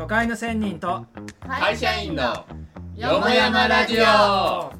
[0.00, 1.04] 都会の仙人と
[1.46, 2.46] 会社員の
[2.96, 4.72] よもやまラジオ。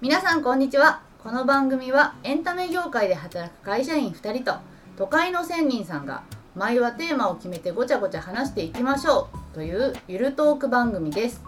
[0.00, 1.02] 皆さんこんにちは。
[1.22, 4.56] この番組はエンタメ業界で働く会社員2人と
[4.96, 6.22] 都会の仙人さんが
[6.56, 11.42] 毎話テーマを決めてごちゃごちゃ話していきましょうというゆるトーク番組です。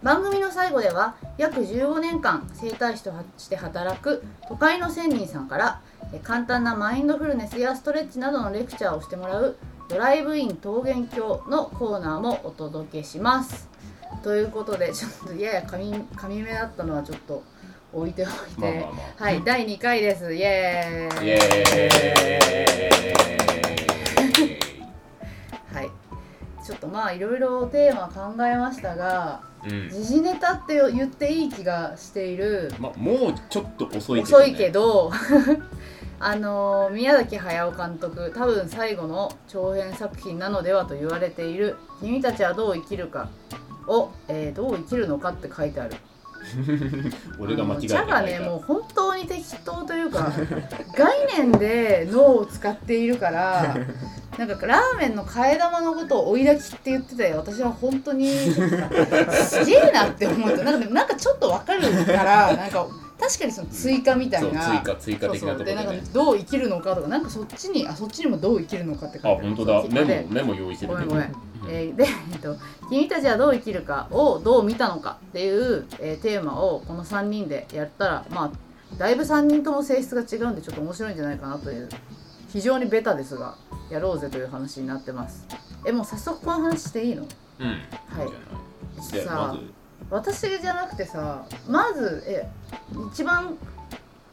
[0.00, 5.80] 番組の最後では約15年間整体師として働く都会の仙人さんから
[6.12, 9.56] え簡単なマインドフルネスやストレッチなどのレクチャーをしてもらう
[9.92, 13.68] ドライブイン桃源郷のコーナーもお届けします。
[14.22, 17.42] ということでちょっとやや紙紙目だったのはちょっと
[17.92, 19.24] 置いておいて、まあまあまあ。
[19.24, 20.32] はい第2回です。
[20.32, 21.26] イエーイ。
[21.26, 21.40] イエー
[24.48, 25.76] イ。
[25.76, 25.90] はい。
[26.64, 29.90] ちょっとまあいろいろテーマ考えましたがうん。
[29.90, 32.72] 時事ネタって言っていい気がしている。
[32.78, 35.12] まあもうちょっと遅いけど、ね、遅いけど
[36.24, 43.28] あの宮崎駿監督多分最後の長編作品なのではと言われている「君たちはどう生きるか」
[43.88, 45.96] を、えーどう生きるのかって書いてある。
[47.38, 50.32] 俺が間違えて茶がねもう本当に適当というか
[50.96, 53.76] 概念で脳を使っているから
[54.38, 57.38] なんかラーメンの替え玉のことを追い炊きって言ってたよ。
[57.38, 62.86] 私は本当にすげえなって思うとなんかなんかちょっとわかるからなんか
[63.22, 64.60] 確かにその追加みたいな。
[64.68, 65.64] 追加追加的なところでそうそう。
[65.64, 69.36] でなんかねどう生きるのかとかなんかそっちにあそっちにもどう生きるのかって書いてある。
[69.38, 69.82] あ本当だ。
[69.88, 71.08] メモメモ用意してるけど。
[71.08, 72.56] ごめんごめん、えーで、えっと
[72.90, 81.88] 「君たちはどう生きるか」をどう見たのかっていう、えーテーマをこの3人でやったらまあだいぶ3人とも性質が違うんでちょっと面白いんじゃないかなという
[82.52, 83.54] 非常にベタですが
[83.90, 85.46] やろうぜという話になってます。
[85.86, 87.22] えもう早速この話していいの？
[87.60, 87.66] うん。
[87.68, 87.78] はい。
[89.00, 89.24] じゃない？
[89.24, 92.48] でまさあ私じゃなくてさまずえ
[93.12, 93.56] 一番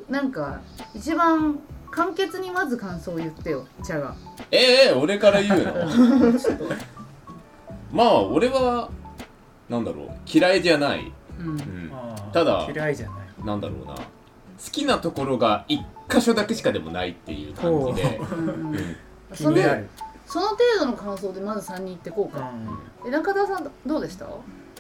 [0.10, 0.60] なんか
[0.94, 1.60] 一番
[1.92, 4.14] 簡潔にまず感想を言ってよ茶が。
[4.14, 4.16] ず
[4.52, 5.74] ええ俺から言うの？
[7.92, 8.90] まあ俺は
[9.70, 11.48] なんだろう嫌いじゃない、うん。
[11.50, 11.92] うん、
[12.34, 13.20] ただ嫌いじゃない。
[13.46, 13.96] なんだろうな。
[13.96, 14.02] 好
[14.72, 18.42] きなところが一箇所だけしかでもないっていう感じで、う。
[18.42, 18.76] んうん。
[18.76, 18.96] うん。
[19.34, 19.90] その気になる、
[20.26, 22.52] その程度の感想でまず3人言ってこううか、
[23.06, 24.26] え中田さんどうでした？
[24.26, 24.30] ん、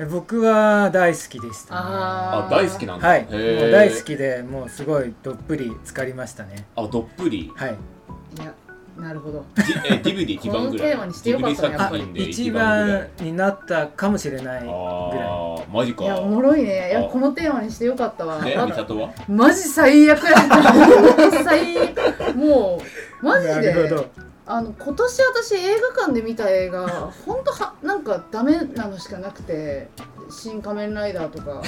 [0.05, 3.27] 僕は大好きでした、ね、ああ大好きなんだ、はい。
[3.29, 6.65] 大好きでもうすごいどっぷり浸かりましたね。
[6.75, 7.51] あどっぷり？
[7.55, 7.71] はい。
[7.71, 8.53] いや
[8.97, 9.45] なるほど。
[9.55, 14.75] ジえディブリ一番ぐらいこのテーマにしてよかったね一一番になったかもしれないぐらい。
[14.75, 16.03] ああマジか。
[16.03, 16.89] いやおもろいね。
[16.89, 18.41] いやあこのテーマにしてよかったわ。
[18.43, 19.09] ねだ美里は？
[19.27, 21.43] マジ最悪やった。
[21.43, 22.35] 最悪。
[22.35, 22.81] も
[23.21, 26.87] うマジなでるほどあの今年私映画館で見た映画
[27.25, 29.89] ほんとはなんかダメなのしかなくて
[30.29, 31.61] 「新仮面ライダー」とか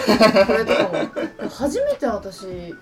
[0.47, 0.83] これとか
[1.43, 1.49] も。
[1.49, 2.73] 初めて私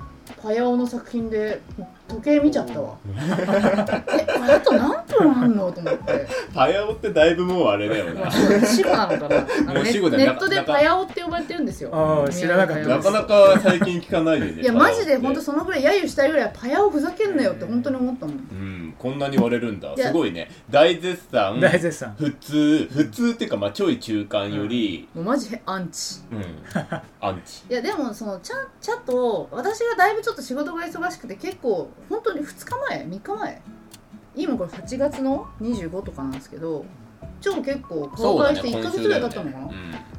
[0.41, 1.59] パヤオの作品で
[2.07, 2.95] 時計見ちゃったわ。
[3.07, 6.27] えこれあと何分あんのと思って。
[6.53, 8.31] パヤオってだいぶもうあれだよな。
[8.31, 9.41] 死後なのかな。
[9.73, 12.27] ネットでパヤオって呼ばれてるんですよ。
[12.31, 18.35] 知らなかったなかなか最近聞かないよねいやマジで本当当そのぐらい揶揄したいぐらいパヤオふざけんなよって本当に思ったもん
[18.99, 19.95] こんなに割れるんだ。
[19.95, 20.51] すごいね。
[20.69, 21.59] 大絶賛。
[21.61, 22.13] 大絶賛。
[22.19, 25.07] 普通普通っていうかまあちょい中間より。
[25.15, 26.19] もうマジアンチ。
[26.31, 26.43] うん。
[27.21, 27.63] アンチ。
[27.69, 33.61] いやでもそのちゃちゃんと私がだいぶちょっと仕事が忙しくて結構本当に2日前3日前。
[34.35, 36.85] 今これ8月の25とかなんですけど
[37.41, 39.69] 超結構公開して1ヶ月ぐらい経ったのかな、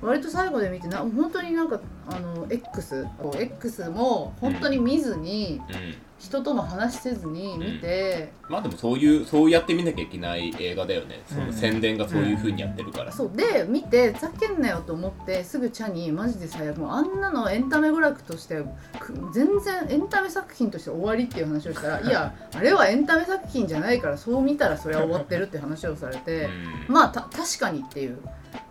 [0.00, 3.06] 割と最後で見てな本当になんかあの X,
[3.38, 11.22] X も本当に見ずにうん、うん人とも話せずに見て、まあでもそういうそうやって見なきゃいけない映画だよね。
[11.26, 11.53] そのうん。
[11.53, 13.31] 宣伝がそういう風にやってるから、そう。
[13.34, 16.78] で見てふざけんなよと思ってすぐ茶にマジで最悪。
[16.78, 18.62] もうあんなのエンタメ娯楽として
[18.98, 26.44] く全然エンタメ作品として終わりっていう話をしたらいや あれはエンタメ作品じゃないからそう見たらそれは終わってるって話をされて、
[26.88, 26.94] うん。
[26.94, 28.19] まあた確かにっていう、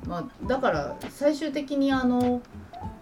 [0.06, 2.42] まあ、だから最終的にあの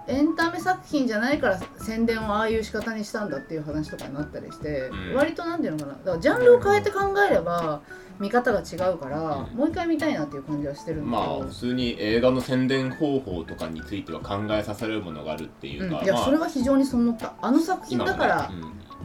[0.08, 5.16] エンタメ作品じゃないから宣伝をああいう仕方にしたんだっていう話とかになったりして、うん。
[5.16, 5.92] 割となんていうのかな。
[5.94, 7.00] だからジャンルを変えて考
[7.30, 7.82] えれば
[8.20, 9.58] 見方が違うから、うん。
[9.58, 16.24] もう一回見たいなっていう感じはしてるんだまけど、あ普通に映画の宣伝方法とかについては考えさせるものがあるっていうか、うん、いや、まあ。
[16.24, 17.34] それは非常にそう思った。
[17.42, 18.56] あの作品だから、ね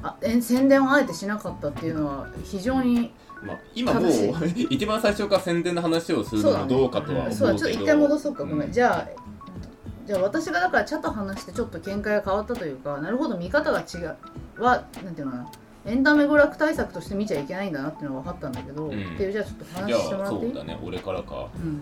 [0.05, 3.11] あえ宣伝をあえてしなかったっていうのは非常にうん
[3.46, 7.37] まあ、今もう正 一番最初から宣伝の話をするのもどうかとは思うけど。
[7.37, 8.44] そうだちょっと一回戻そうか。
[8.44, 8.73] ごめん、うん。
[8.73, 9.21] じゃあ
[10.12, 14.62] じゃあ私がだから茶と話してちょっと見解が変わったというかなるほど見方が違う。
[14.62, 15.50] はなんていうのかな。
[15.87, 18.91] エンタメ娯楽対策として見ちゃいけないんだなっていうのが分かったんだけど、うん。
[18.91, 20.53] っていうじゃあちょっとじ話してもらっていい？
[20.53, 20.79] そうだね。
[20.85, 21.49] 俺からか。
[21.56, 21.81] うん。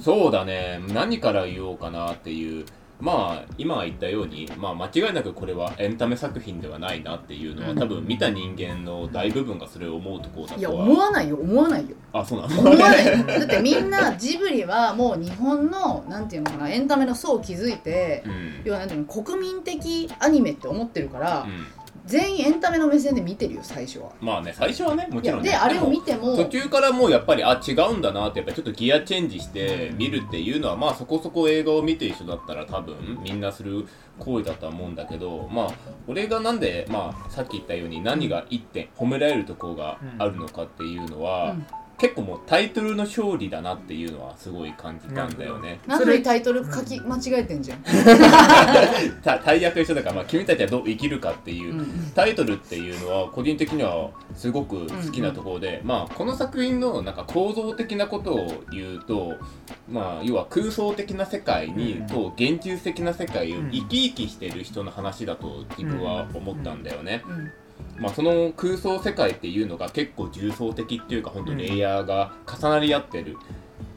[0.00, 0.80] そうだね。
[0.94, 2.64] 何から言おうかなっていう
[2.98, 7.78] まあ今言ったように、まあ、間違いなくこれはエンタメ作品ではないなっていうのは、うん。
[7.78, 11.94] 多分見た人間の大部分がそれを思うところだいや思わないよ思わないよ。
[12.12, 12.60] あそうなの？
[12.60, 13.06] 思わない。
[13.06, 18.52] よ だってみんなジブリはもう日本のなんていうのかなエンタメの層を築いてうん。
[18.64, 21.66] 要はなんていうの国民的アニメって思ってるから、うん
[22.06, 24.10] 全員エンタメの目線で見てるよ最初は。
[24.20, 25.50] まあね最初はねもいちろんね。
[25.50, 26.36] やであれをも見ても。
[26.36, 33.86] 途中からもうやっぱりあ違うんだなってやっぱりちょっとギアチェンジして見るっていうのはまあそこそこ映画を見てる人だったら多分みんなする
[34.18, 35.68] 行為だとは思うんだけどまあ
[36.06, 41.66] 俺がなんでまあさっき言ったように何が1点褒められるところがあるのかっていうのは、うん
[41.98, 45.80] 結構もうタイトルの勝利だなっていうのはすごい感じたんだよね。
[45.86, 47.82] なのにタイトル書き間違えてんじゃん。
[49.22, 59.34] た大役一緒だから、まあ、君たちはどう生きるかっていう、うんタイトルっていうのは個人的にはすごく好きなところで、まあこの作品のなんか構造的なことを言うと
[59.88, 67.22] まあ要は空想的な世界に、うんと現実的な世界をうん生き生きしてる人の話だと自分は思ったんだよね。
[67.28, 67.52] うん
[67.98, 73.36] まあその空想世界っていうのが結構重層的っていうか本当にレイヤーが重なり合ってる。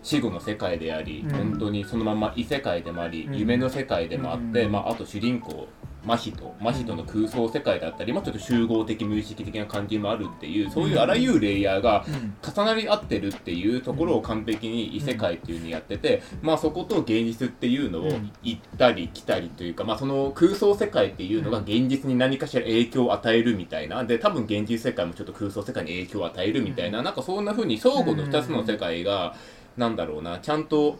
[0.01, 1.29] 死後の世界であり、うん。
[1.29, 3.37] 本当にそのまま異世界でもあり、うん。
[3.37, 4.71] 夢の世界でもあって、うん。
[4.71, 5.67] まあ、あと主人公
[6.05, 12.35] マヒトマヒトの空想世界だったり、まあ、ちょっと集合的無意識的な感じもあるっていうそういうあらゆるレイヤーがうん。
[12.41, 18.31] 重なり合ってるっていうところを完璧に異世界っていう風にやってて、まあそこと現実っていうのをうん。
[18.43, 29.35] 行ったり来たりというか、まあその空想世界っていうのが現実に何かしら影響を与えるみたいなで多分現実世界もちょっと空想世界に影響を与えるみたいな、なんかそんな風に相互の2つの世界が、
[29.77, 30.99] なんだろうなちゃんと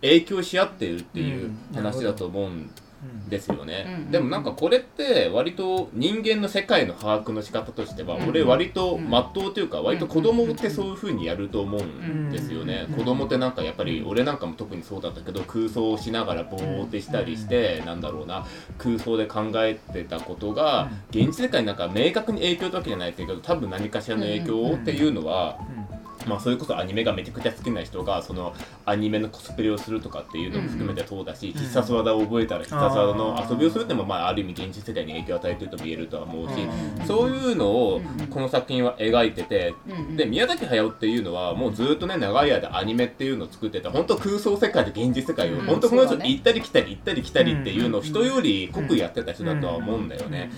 [0.00, 2.91] 影響し合ってるっていう話だと思うんです
[3.48, 4.10] よね、うん。
[4.10, 8.28] でもなんかこれって割と人間の世界の把握の仕方としては、うん。
[8.28, 9.08] 俺割とうん。
[9.10, 18.46] まっとうというか割と子供ってそういう風にやると思うんですよね、うん子供ってなんかやっぱり俺なんかも特にそうだったけど空想をしながらぼーってしたりして、なんだろうな。
[18.78, 25.58] 空想で考えてたことが、現実世界になんか明確に影響ってわけじゃないけど多分何かしらの影響っていうのは、
[26.26, 28.54] まあ、それこそアニメがめちゃくちゃ好きな人がその
[28.84, 37.06] アニメのコスプレをするとかっていうのも含めてそうだし、必殺技を覚えたら必殺技の遊びをするってもまあある意味現実世界に影響を与えてるとも言えるとは思うし、うん。
[37.06, 39.74] そういうのをうんこの作品は描いてて。
[39.88, 40.16] うん。
[40.16, 45.66] で宮崎駿っていうのはもうずっとね長い間アニメっていうのを作ってて本当空想世界と現実世界をうん。
[45.66, 50.50] 本当この人行ったり来たり行ったり来たりっていうのを人より濃くやってた人だとは思うんだよね。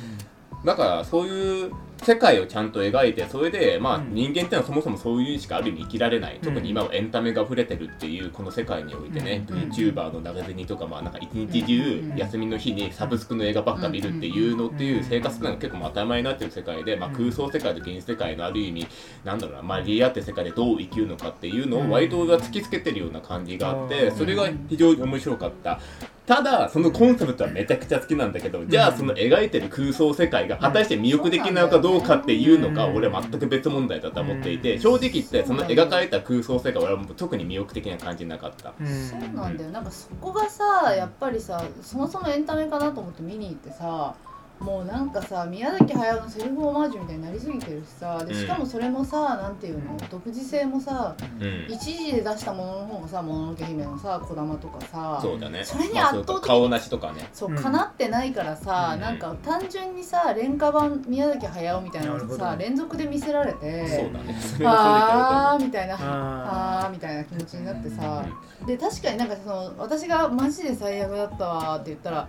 [0.64, 1.72] だからそういう
[2.02, 4.14] 世界をちゃんと描いてそれでまあうん。
[4.14, 6.40] 人間ってのはそもそもそういうしかある意味生きられない、ん。
[6.40, 9.58] 特に今はエンタメが溢れてるっていうこの世界においてね、うん。
[9.70, 12.16] YouTuber の長銭とかまあなんか一日中うん。
[12.16, 18.86] 休みの日にサブスクの映画ばっか見るっていうのっていう生活が結構まあ当たり前になってる世界で、まあ、空想世界と現実世界のある意味
[19.24, 24.16] なんだろうなまあリアって世界でどう生きるのかっていうのを割とが突きつけてるような感じがあってうん。
[24.16, 25.80] それが非常に面白かった。
[26.26, 32.96] ただそのコンセプトはめちゃくちゃ好きなんだけどじゃあその描いてる空想世界が果たして魅力的なのかどうかっていうのがうん。
[32.96, 34.80] 俺は全く別問題だと思っていてうん。
[34.80, 38.74] 正直言ってその描かれた空想世界は俺はもう特に魅力的な感じなかった。
[38.84, 39.70] そうなんだよ。
[39.70, 44.14] なんかそこがさやっぱりさそもそもエンタメかなと思って見に行ってさ
[44.60, 48.40] もうなんかさ宮崎駿のセルフオマージュみたいになりすぎてるしさでうん。
[48.40, 51.66] しかもそれもさなんていうの独自性もさうん。
[51.68, 55.64] 一時で出したものの方がさ「もののけ姫」のさ児玉とかさそうだね。
[55.64, 57.28] それにまあ圧倒的にそう顔なしとかね。
[57.32, 59.00] そううんかなってないからさ、うん。
[59.00, 64.34] なんか単純にさ廉価版宮崎駿みたいなのさど連続で見せられてそうだね。
[64.64, 68.24] あーみたいなああーみたいな気持ちになってさ、
[68.66, 72.28] で確かになんかその私がマジで最悪だったわって言ったら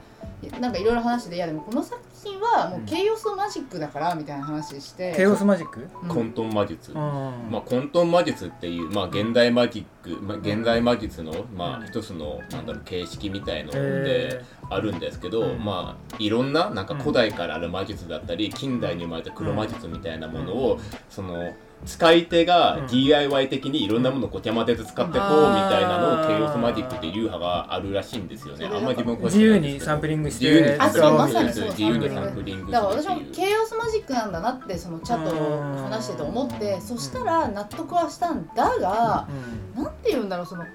[0.60, 5.88] なんかいろいろ話していやでもこの作品はもうケイオスマジックだからみたいな話して、ケイオスマジック？
[6.04, 6.06] う。
[6.06, 6.92] ん混沌魔術。
[6.96, 15.64] あまあ、混沌魔術っていう、まあ、現代マジック、まあ、現代魔術の、まあ、一つのなんだろう形式みたいのでへあるんですけど、うん。
[15.64, 21.54] まあ、いろんななんか古代からある魔術だったり近代に生まれた黒魔術みたいなものを、その
[21.86, 22.88] 使い手がうん。
[22.88, 28.66] DIY 的にいろんなものをごちゃ混ぜて使ってこうみたいなのをケイオスマジックっていう流派があるらしいんですよね。
[28.66, 30.46] あんまり自分自由にサンプリングして。
[30.46, 31.70] 自由にあそうまさにそう。
[31.70, 33.20] 自由にサンプリングだから私も。
[33.34, 39.28] ケイオスマジックなんだなってそのチャットを話してて思ってそしたら納得はしたんだが
[39.76, 40.66] なんて言うんだろうその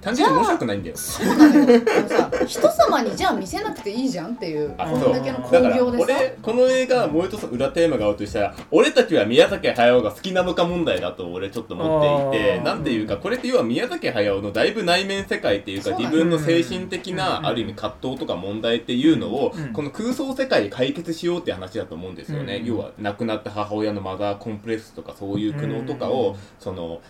[0.00, 0.96] 単純に面白くないんだよ。
[0.96, 1.66] そうなのよ。
[1.66, 6.18] でもさ人様にじゃあ見せなくていいじゃんっていうあこんだけのだから興行でさ。
[6.18, 12.64] 俺この映画もう一つ裏テーマがあるとしたら俺たちは宮崎駿が好きなのか問題だと俺ちょっと思っていてあー。
[12.64, 19.72] なんていうかこれって要は宮崎駿のだいぶ内面世界っていうかそう自分の精神的うんなある意味葛藤とか問題っていうのをうん。
[19.74, 22.56] この空想世界で解決しようっていう話だと思うんですよね。
[22.56, 22.66] うん。
[22.66, 26.12] 要は亡くなった母親のマザーコンプレックスとかそういう苦悩とかうん。
[26.12, 27.00] をその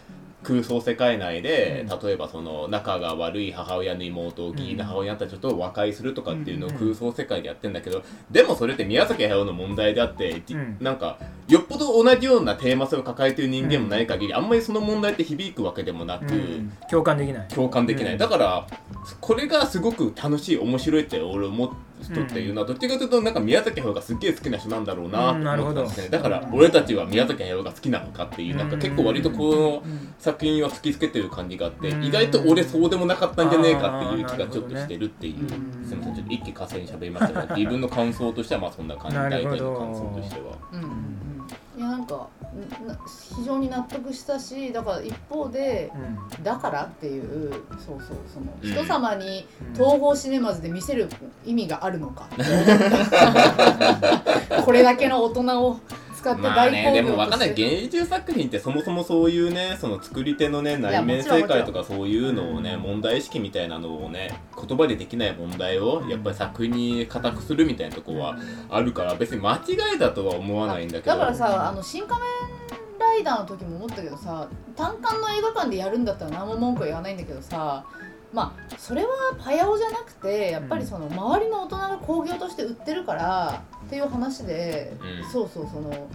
[0.42, 1.98] 空想世界内で、うん。
[2.06, 10.42] 例えばその仲が悪い母親の妹を義理の母親たらちょっと和解するとかっていうのをうん空想世界でやってんだけどでもそれって宮崎駿の問題であって、
[10.80, 11.18] なんか
[11.50, 16.72] よっぽど同じようなテーマ性を抱えている人間もない限り、あんまりその問題って響くわけでもなく、うん。
[16.88, 17.48] 共感できない。
[17.48, 18.18] 共感できない、うん。
[18.18, 18.66] だから
[19.20, 21.70] これがすごく楽しい面白いって俺思う
[22.02, 29.82] 人っていうのは、どっちかというとなんか宮崎駿がすっげえ好きな人なんだろうなうんなるほどと思ったんですね、だから俺たちは宮崎駿が好きなのかっていうなんか結構割とこの
[30.18, 32.04] 作品は突きつけてる感じがあって、うん。
[32.04, 35.48] 意外と俺そうでもなかったんじゃねえかっていう気がちょっとしてるっていう、うん。
[35.84, 39.16] すみませんちょっと一気呵成に喋りましたが自分の感想としてはまあそんな感じ。
[39.16, 39.58] な大るほど。
[39.58, 40.58] 体の感想としては。
[41.80, 42.28] うんうんいやなんか
[42.86, 42.98] な
[43.36, 46.44] 非常に納得したしだから一方でうん。
[46.44, 47.52] だからっていう
[47.84, 48.70] そうそうその、うん。
[48.70, 49.74] 人様にうん。
[49.74, 51.08] 東宝シネマズで見せる
[51.44, 52.66] 意味があるのかって思っ
[54.50, 54.62] た。
[54.62, 55.80] これだけの大人を
[56.20, 57.54] 使って大興行もわかんない。
[57.54, 62.82] 芸術作品ってそもそもそういうねその作り手のね内面世界とかそういうのをねうん。
[62.82, 68.36] 問題意識みたいなのをね言葉でできない問題をやっぱり作品に固くするみたいなとこは
[68.68, 71.16] あるから別に間違いだとは思わないんだけど。
[71.16, 72.28] だからさあの新仮面
[72.98, 74.46] ライダーの時も思ったけどさ
[74.76, 77.84] 単館の映画館でやるんだったら何も文句は言わないんだけどさ
[78.32, 79.08] まあそれは
[79.38, 85.30] パヤオじゃなくてやっぱりその周りの大人が興行として売ってるからっていう話で、うん。
[85.30, 86.08] そうそうその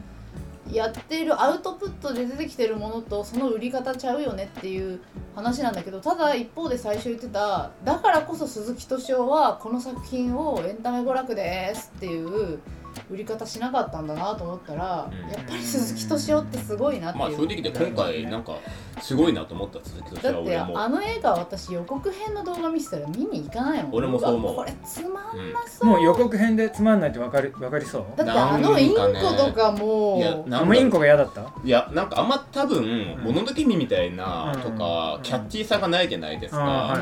[0.72, 5.00] やっているアウトプットで出てきてるものとその売り方ちゃうよねっていう
[5.36, 12.60] 話なんだけどただ一方で最初言ってただからこそ鈴木敏夫はこの作品をエンタメ娯楽ですっていう
[13.10, 15.32] 売り方しなかったんだなと思ったら、うん。
[15.32, 18.58] やっぱり鈴木敏夫ってすごいなっていう、まあ正直で今回なんか
[19.02, 20.80] すごいなと思った鈴木としてだっては俺も。
[20.82, 23.96] あの映画私予告編の動画見せたら見に行かないもん。
[23.96, 24.58] 俺もそう思う。
[24.58, 28.06] わこれつまんなそう、もう予告編でつまんないってわかりわかりそう？
[28.16, 28.98] だってあのインコ
[29.34, 31.54] とかいやもなんあもうインコが嫌だった？
[31.64, 33.20] いやなんかあんま多分ん。
[33.24, 35.22] もののけみみたいなとかうん。
[35.24, 36.98] キャッチーさがないじゃないですか。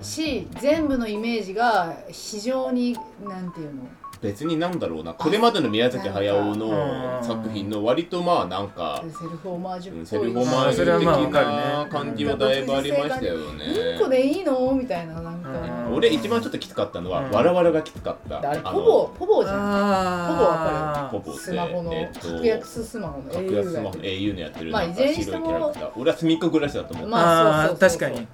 [0.00, 3.82] いし全部のイメージが非常になんていうの
[4.22, 5.12] 別になんだろうな。
[5.14, 13.98] これまでの宮崎駿うんの作品の割とまあなんかセルフオマージュっぽいセルフオマージュ的な感じはだいぶありましたよね。
[14.00, 14.72] コでいいの？
[14.72, 15.94] みたいななんか、うん。
[15.94, 17.30] 俺一番ちょっときつかったのはうん。
[17.30, 18.38] わらわらがきつかった。
[18.38, 19.58] あれあポボポボじゃん。
[19.58, 24.78] あポポってスマホのえっと格安スマホの格安スマホがやってる au のやってるな。
[24.78, 25.90] んかまあいずれにして白いもキャラクター。
[25.96, 27.16] 俺は隅っこ暮らしだと思った。
[27.16, 27.90] あーまあそうそう。
[27.90, 28.26] 確かに。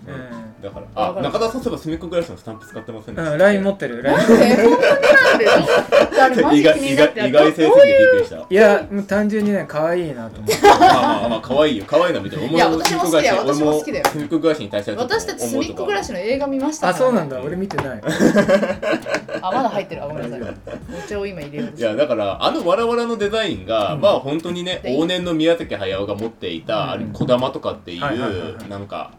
[0.62, 4.28] だからあわかる中田さんそういえば隅っこ暮らしのスタンプ使ってませんでしたうん LINE 持ってる LINE なん
[5.38, 5.62] で本
[6.52, 8.36] 意外意外意外性どういうすぎてびっくりした。
[8.36, 11.84] いやもう単純にね可愛いなと思って まあまあまあ可愛いよ。
[11.86, 13.42] 可愛いの見て俺いや私も好きだよ。
[13.42, 14.04] 隅っこ暮らし私も好きだよ。
[14.04, 17.40] 俺も隅っこ暮らしに対して私たち隅っこ暮らしのの映画見ましたあからそうなんだ。
[17.40, 18.00] 俺見てない。
[19.42, 20.54] あまだ入ってるあごめんなさい。
[21.04, 24.00] お茶を今入れようといやだからあのわらわらのデザインが、うん。
[24.00, 28.10] まあ本当にねで往年の宮崎駿が持っていた、あれうん小玉とかっていう、は
[28.68, 29.12] なんか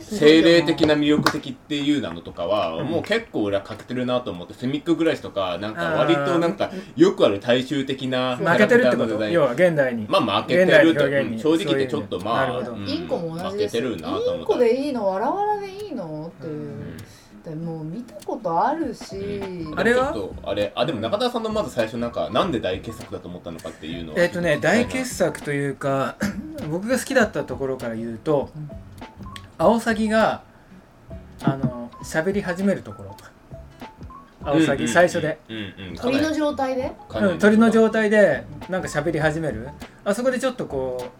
[0.00, 2.86] 精霊的な魅力的っていうのとかは、うん。
[2.88, 9.32] もう結構俺は欠けてるなと思って隅っこ暮らしとかなんか割となんかよくある大衆的な負けてるってこキャラクターのデザイン。
[9.32, 10.06] と要は現代に。
[10.08, 12.88] まあ負けてると、正直言ってちょっとまあん。
[12.88, 13.76] インコも同じです。
[13.76, 14.32] 負けてるなと思った。
[14.32, 16.32] インコでいいのわらわらでいいの？
[16.36, 17.56] っていう。
[17.64, 19.78] もう見たことあるし、うん。
[19.78, 20.12] あれは？
[20.12, 26.16] ちょっとあれあでも中田さんのまず最初なんかなんで大傑作だと思ったのかっていうのをえっ、とね大傑作というか
[26.68, 28.70] 僕が好きだったところから言うと、うん
[29.58, 30.42] アオサギが
[31.42, 33.16] あの喋り始めるところ
[34.44, 35.38] アオサギ最初で、、
[36.00, 36.92] 鳥の状態で？
[37.20, 39.68] うん、鳥の状態でなんか喋り始める。
[40.04, 41.10] あそこでちょっとこ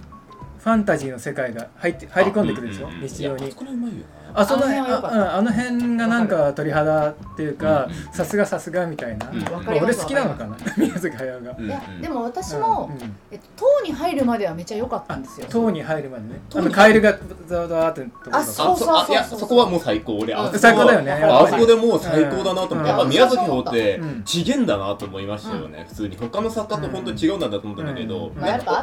[0.61, 3.09] うファンタジーの世界が入って入り込んでくるでしょ、あうんうんうん。
[3.09, 3.47] 日常に。
[3.47, 4.05] あそこらうまいよな
[4.37, 9.31] あそのあの辺あうんあの辺がなんか鳥肌っていうかさすがさすがみたいな、
[9.69, 10.57] 俺好きなのかな？
[10.76, 15.47] 宮崎駿が、うんいやうんでも私も、うんえっと塔に入るまではめっちゃ良かったんですよ。
[15.50, 16.40] 塔に入るまでね。
[16.55, 17.14] あのカエルが
[17.47, 21.12] ザワザワってあそうそういやそこはもう最高俺あそこは最高だよね。
[21.12, 22.87] あそこでもう最高だなと思って、うん。
[22.87, 27.87] やっぱ宮崎駿ってうん次元だなと思いましたよね、普通に他の作家と本当に違うんだと思ったん。
[27.87, 28.33] だけど、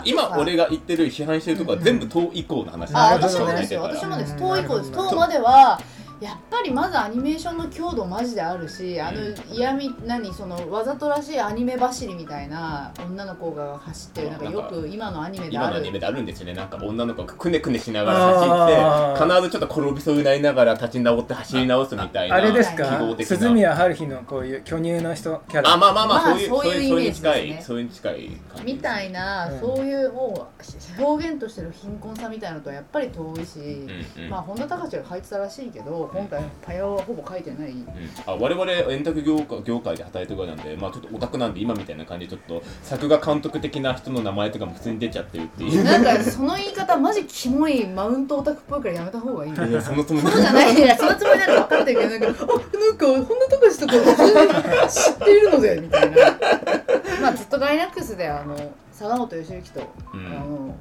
[0.05, 3.73] 今俺が言ってる批判してるとこは全部塔以降の話あ私もです。
[3.73, 4.33] よ私もです。
[4.33, 4.39] うん。
[4.39, 4.91] 塔以降です。
[4.91, 5.79] 塔までは
[6.23, 9.19] やっぱりまずアニメーションの強度マジであるしあの
[9.51, 15.73] 嫌み何そのわざとらしいアニメ走りみたいな女の子が走ってるなんかよく今のアニメで今ある。
[15.75, 16.53] のアニメであるんですよね。
[16.53, 23.37] なんか女の子がくねくねしながら走って必ずちょっと転びそうになりながら立ち直って走り直すみたいなあれです希か望的な。
[23.37, 25.73] 鈴宮春日のこういう巨乳の人キャラ。
[25.73, 30.47] あまあまあまあ、まあそういうそういうそういうイメージ近いですねそういうに近い感じみたいな、うんそういうも
[30.99, 34.29] う表現としての貧困さみたいなのとはやっぱり遠いし、うんうん。
[34.29, 37.71] まあ本田隆が書いてたらしいけど今回パヤオはほぼ書いてない。
[37.71, 37.87] うん、
[38.27, 45.83] あ我々エンタメ業界業界で働いてる側なんで、まあ、ちょっとオタクなんで今みたいな感じでちょっと作画監督的な人の名前とかも普通に出ちゃってるっていう。
[45.83, 49.57] なんかその言い方マジキモいマウントオタクっぽいからやめた方がいい。
[49.57, 50.75] よいやそのつもりそうじゃない。
[50.75, 56.17] いやそのつもりなの分かってるけどなんかあなんかこんなとこしとか普通に知っているのでみたいな
[57.21, 58.55] まあずっとガイナックスであの
[58.97, 59.81] 佐本義之と、
[60.13, 60.75] うんあの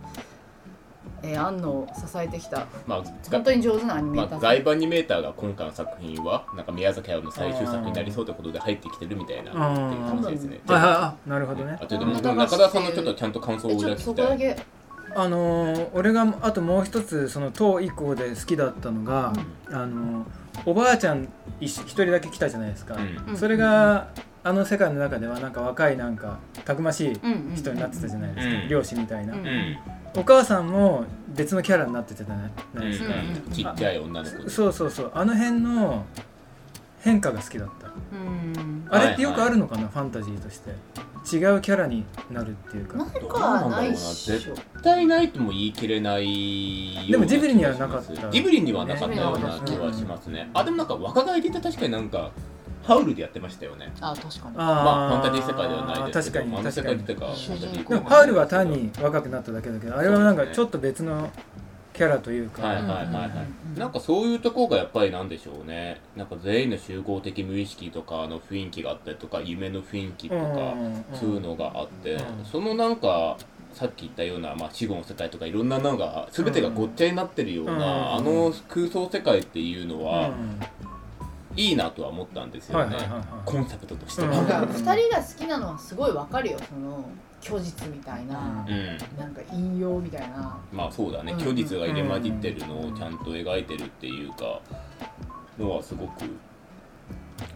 [1.22, 10.60] えー、安野を支えてきたまあ本当に上手なアニメまあ、ーター外部アニメーターが今回の作品はなんか宮崎駿の最終作になりそうということで入ってきてるみたいなっていう話ですね。
[10.66, 11.78] はいはいあなるほどね。
[11.80, 14.66] あとでも中田さんのちょっとちゃんと感想をえちょっと聞きたい。
[15.14, 19.32] あのー俺があともう一つその当以降で好きだったのが、
[19.70, 20.24] あのー
[20.66, 21.28] おばあちゃん
[21.60, 23.30] 一一人だけ来たじゃないですか、うん。
[23.30, 23.36] うん。
[23.36, 24.08] それが
[24.44, 27.20] あの世界の中ではなんか若いなんかたくましい
[27.54, 28.68] 人になってたじゃないですか、うん。
[28.68, 29.46] 漁師みたいな、うん。
[29.46, 29.78] うん
[30.14, 34.44] お母さんも別のキャラになってたじゃないですか、うんちっちゃい女の子。
[34.44, 34.50] で。
[34.50, 35.12] そうそうそう。
[35.14, 36.04] あの辺の
[37.00, 37.86] 変化が好きだった。
[37.86, 38.86] うん。
[38.90, 40.70] あれってよくあるのかな、ファンタジーとして。
[41.34, 42.98] 違うキャラになるっていうか。
[42.98, 44.36] なんかはないっしょ。
[44.36, 48.30] 絶対ないとも言い切れないようなでもジブリにはなかった。
[48.30, 50.50] ジブリにはなかったような気はしますね。
[50.52, 52.32] あでもなんか若返りって確かになんか
[52.82, 53.92] ハウルでやってましたよね。
[54.00, 54.54] あ確かに。
[54.56, 61.30] あまあファンタジー世界ではないですけど、確かにファンタジー世界っていうかフ主人公ァンタジーでもハウルは単に若くなっただけだけどあれはなんかちょっと別の
[61.92, 63.44] キャラというか、はいはいはいは
[63.76, 66.00] い、なんかそういうところがやっぱりなんでしょうね。
[66.16, 70.46] なんか全員の集合的無意識とかの雰囲気があったりとか夢の雰囲気とか、う
[70.76, 73.36] んそういうのがあって、うんそのなんか
[73.74, 80.30] さっき言ったような、まあ、死後の世界とかいろんなのが全てがごっちゃになってるような、うんあの空想世界っていうのうんは、
[81.56, 83.24] いいなとは思ったんですよね、はいはいはいはい。
[83.44, 84.22] コンセプトとして。
[84.22, 84.28] は。
[84.28, 84.34] うん。
[84.34, 87.04] なんか2人が好きなのはすごいわかるよその
[87.40, 89.18] 虚実みたいな、うん。
[89.18, 90.58] なんか引用みたいな。
[90.72, 91.32] まあそうだね。
[91.32, 91.38] うん。
[91.38, 94.60] 虚実が入れ混じってるのをちゃんと描いてるっていうか
[95.58, 96.24] のはすごく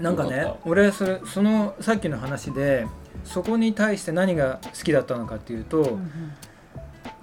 [0.00, 2.86] なんかね俺それそのさっきの話で
[3.24, 5.98] そこに対して何が好きだったのかっていうと、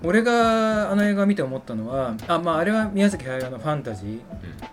[0.03, 4.05] 俺があの映画を見て思ったのはあ,、まあ、あれは宮崎駿のファンタジ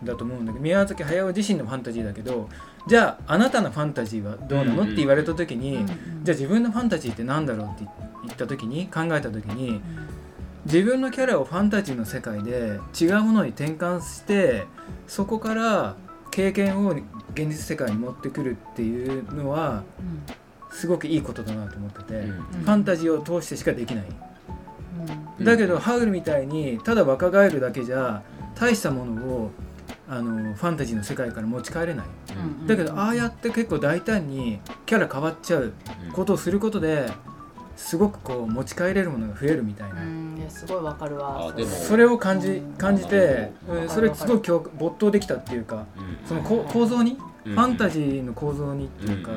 [0.03, 2.49] ーだと思うんだけど宮崎駿自身のファンタジーだけど
[2.89, 5.87] じゃああなたのファンタジーはどうなの、うんって言われた時に、うん
[6.23, 7.91] じゃあ自分のファンタジーって何だろうって
[8.25, 9.81] 言った時に考えた時に
[10.67, 14.67] 自分のキャラをファンタジーの世界で違うものに転換して
[15.07, 15.97] そこから
[16.31, 19.83] 経験を現実世界に持ってくるっていうのは
[20.71, 22.33] すごくいいことだなと思ってて、うん。
[22.33, 24.05] ファンタジーを通してしかできない。
[25.41, 25.45] うん。
[25.45, 28.23] だけどハウルみたいにただ若返るだけじゃ
[28.55, 29.51] 大したものを
[30.09, 32.07] あのファンタジーの世界から持ち帰れない。
[32.37, 35.73] うんだけどああやって結構大胆にキャラ変わっちゃう
[36.13, 37.11] ことをすることで
[37.77, 40.37] すごくこう持ち帰れるものが増えるみたいな、うん。
[40.39, 41.49] いやすごいわかるわ。
[41.49, 41.71] あでも。
[41.71, 43.83] それを感じ感じて、うん。
[43.83, 46.29] うんそれすごい共没頭できたっていうかうん。
[46.29, 47.55] そのこ構造に、うん。
[47.55, 49.31] ファンタジーの構造にっていうか、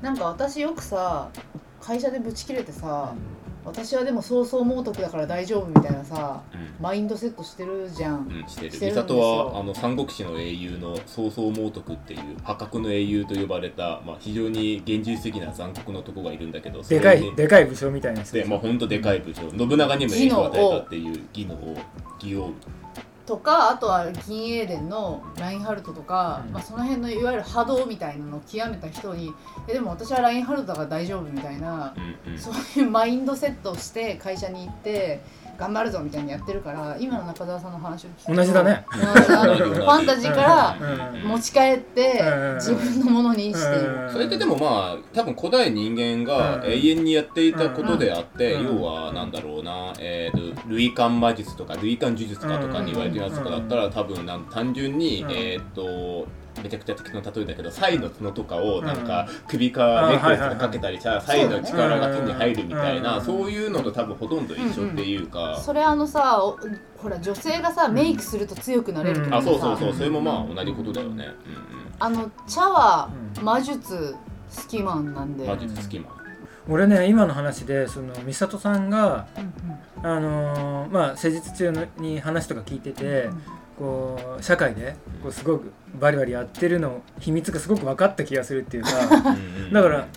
[0.00, 1.28] なんか私よくさ
[1.80, 3.14] 会社でブチ切れてさ
[3.68, 6.82] 私はでもそうそう猛徳だから大丈夫みたいなさうん。
[6.82, 8.26] マインドセットしてるじゃん。
[8.26, 8.70] うん、してる。
[8.72, 9.02] してるんですよ。
[9.04, 19.50] 美里はあの三国志の英雄の曹操猛徳っていう破格の英雄と呼ばれた、まあ、非常に現実的な残酷な男がいるんだけどでかいそれにでかい武将みたいな人でまあ本当でかい武将。
[19.50, 21.76] 信長にも影響を与えたっていう技能を
[22.18, 22.50] 技を
[23.28, 26.52] とかあとは銀英伝のラインハルトとか、うん。
[26.54, 29.34] まあ、その辺のいわゆる波動みたいなのを極めた人に
[29.68, 31.94] えでも私はラインハルトだから大丈夫みたいな
[32.38, 35.20] そういうマインドセットをして会社に行って
[35.58, 38.84] 頑張るぞみたいにやってるから今の中澤さんの話を聞くと同じだね。
[38.88, 41.28] ファンタジーからうん。
[41.28, 42.54] 持ち帰ってうん。
[42.54, 43.58] 自分のものにして
[44.12, 46.70] それってでもまあ多分古代人間がうん。
[46.70, 48.78] 永遠にやっていたことであって、うん。
[48.78, 55.30] 要はなんだろうな、えー、と類間魔術とか類間呪術かとかに言われてるやつとかだったら多分なん単純に、うん。
[55.32, 56.28] えっ、と
[56.62, 63.24] めちゃくちゃ適当な例えだけどサイの角とかをなんかう首かネックレスかけたりしたらサイの力が手に入るみたいなうん。
[63.24, 65.60] そういうのと多分ほとんど一緒っていうか。
[65.64, 66.58] それあのさお
[66.96, 69.94] ほら女性がさメイクすると強くなれるとかあさ、そうそうそう。
[69.94, 71.28] それもまあ同じことだよね、
[72.00, 74.14] あの茶はうん魔術
[74.56, 76.08] 好きマンなんで、うんうん、魔術隙間
[76.68, 83.30] 俺ね今の話でその美里さんがうんあのーまあ施術中のに話とか聞いてて、
[83.78, 88.90] こう社会でこうすごくバリバリやってるの秘密がすごく分かった気がするっていうか
[89.72, 90.08] だから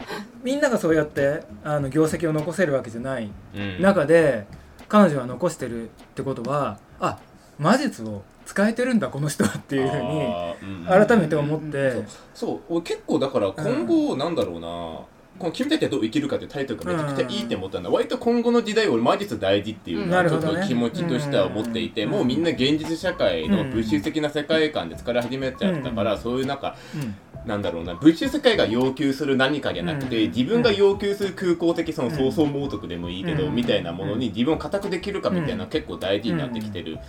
[0.43, 3.81] みんながそうやってあの業績を残せるわけじゃないうん。
[3.81, 4.45] 中で
[4.89, 7.19] 彼女は残してるってことはあ
[7.59, 12.01] 魔術を使えてるんだこの人はっていうふうに改めて思って、う。
[12.01, 14.67] んそう俺結構だから今後なんだろうな、
[15.41, 27.15] この「君たちはどう生きるか」ってタイトルがめちゃくちゃいいって思ったのは割と今後の時代俺魔術大事っていうのはちょっと気持ちとしては思っていて、もうみんな現実社会の物質的な世界観で疲れ始めちゃったから、そういうなんかうん。
[27.43, 30.31] なんだろうな物質世界が要求する何かじゃなくて、うん。
[30.31, 33.55] 自分が要求する空港的その創造猛徳でもいいけど、うん。
[33.55, 36.99] みたいなものに自分を固くできるかみたいな結構大事になってきてる、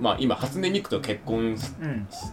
[0.00, 1.72] まあ今初音ミクと結婚し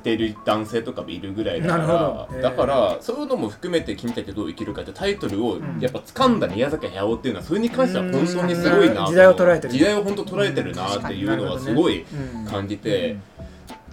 [0.02, 5.80] てる男性とかもいるぐらいだからだからそういうのも含めて「君たちはどう生きるか」ってタイトルをん。
[5.80, 12.06] やっぱ掴んだ宮崎駿っていうのはそれに関しては本当にすごいな時代を捉えてる時代を本当捉えてるなっていうのはすごい
[12.50, 13.18] 感じて。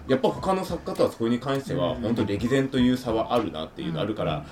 [0.07, 2.01] やっぱ他の作家とはそこに関してはうん。
[2.01, 4.45] 本当歴然という差はあるなっていうのあるから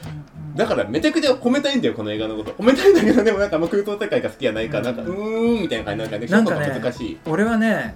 [0.55, 2.51] だからめちゃくちゃ褒めたいんだよこの映画のこと。
[2.53, 7.93] 褒めたいんだけどでもなんかあんま空想世界が好きじゃないからなんかうーんみたいな感じなんかねなんかね評価が難しい、俺はね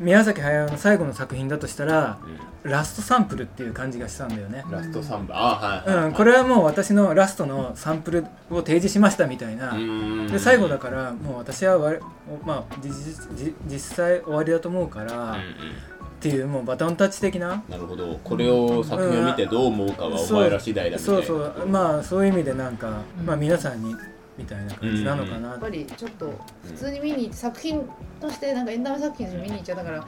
[0.00, 2.18] 宮崎駿の最後の作品だとしたら
[2.64, 4.64] うラストサンプルっていう感じがしたんだよね。
[4.66, 6.06] ん、ラスト3部あはいはい、はい。
[6.08, 11.98] うん、これはもう私のラストのサンプルを提示しましたみたいな、うーんで最後だからもう私はわり
[12.44, 12.90] まあ実
[13.36, 15.38] 実実際終わりだと思うから、うんうん。
[15.38, 17.62] っていうもうバトンタッチ的な。
[17.68, 18.18] なるほど。
[18.24, 21.22] これを作品を見てどう思うかはお前ら次第だみたいな。
[21.24, 21.66] そうそう。
[21.68, 23.26] まあそういう意味でなんか、うん。
[23.26, 23.94] まあ皆さんに
[24.38, 27.88] みたいな感じなのかな、やっぱりちょっと普通に見に行って作品
[28.20, 30.06] としてなんかエンタメ作品として見に行っちゃったから。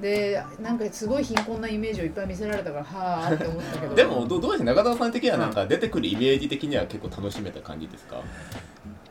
[0.00, 3.94] でなんかすごい貧困なイメージをいっぱい見せられたからはあって思ったけど。
[3.94, 8.20] でもどどうして中澤さん的にはなんか出てくるイメージ的には結構楽しめた感じですか？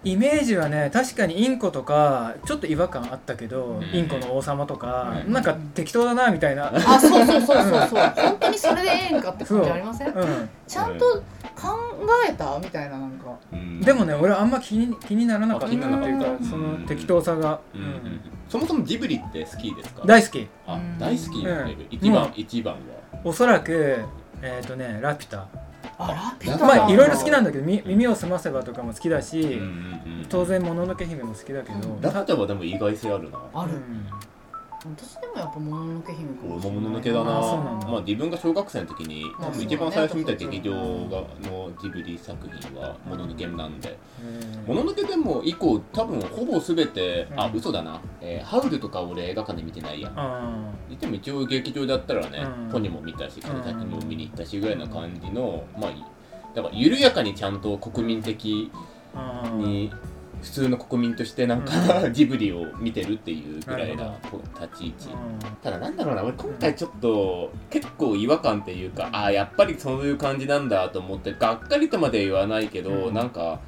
[0.04, 3.84] イメージはね確かにインコとかちょっと違和感あったけど、うん。
[3.94, 5.32] インコの王様とか、うん。
[5.32, 8.14] なんか適当だなみたいな、あそうそうそうそうそう。
[8.16, 10.08] 本当にそれでええんかって感じありません？
[10.10, 11.06] うん、ちゃんと
[11.56, 11.78] 考
[12.28, 12.60] えた？
[12.60, 13.12] みたいななん
[13.84, 15.68] でもね俺はあんま気に気にならなかった。
[15.68, 16.34] あ気にならなかった。
[16.34, 17.82] っていうかその適当さが、うん。
[17.82, 17.88] うん。
[17.88, 20.04] うんそもそもジブリって好きですか？
[20.06, 20.48] 大好き。
[20.68, 21.00] あうん。
[21.00, 21.88] 大好きうん。
[21.90, 22.80] 一番、うん一番は。
[23.24, 24.04] おそらく
[24.42, 25.48] えっ、とねラピュタ。
[25.98, 29.62] あラピュラタまあいろいろ好きなんだだけどみ耳をすませばとかも好きだし、うんうんう
[30.24, 33.40] ん当然もののけ姫も好きだけど、うんラピュタはでも意外性あるな。
[33.54, 33.72] ある。
[33.72, 34.06] うん
[34.84, 37.24] 私でもやっぱもののけ姫か俺ももしれないもののけだな。
[37.24, 40.80] まあ自分が小学生の時にまあ多分一番最初見た劇場が
[41.50, 43.98] のジブリ作品はもののけなんで。
[44.66, 47.56] もののけでも以降多分ほぼ全てあうん。
[47.56, 52.72] 嘘だな、えーハウルとか俺映画館で見てないやあ言っても一応劇場だったらね、うん。
[52.72, 55.92] ポニも見たし金崎も見に行ったしぐらいな感じの、まあ
[56.56, 58.72] だから緩やかにちゃんと国民的
[59.58, 59.92] に
[60.42, 61.72] 普通の国民としてなんか、
[62.12, 64.16] ジブリを見てるっていうぐらいな
[64.60, 65.10] 立ち位置。
[65.10, 65.56] うん。
[65.62, 73.14] ただなんだろうな俺今回ちょっと結構違和感っていうかああやっぱりそういう感じなんだと思ってがっかりとまで言わないけど、うん。
[73.14, 73.60] なんか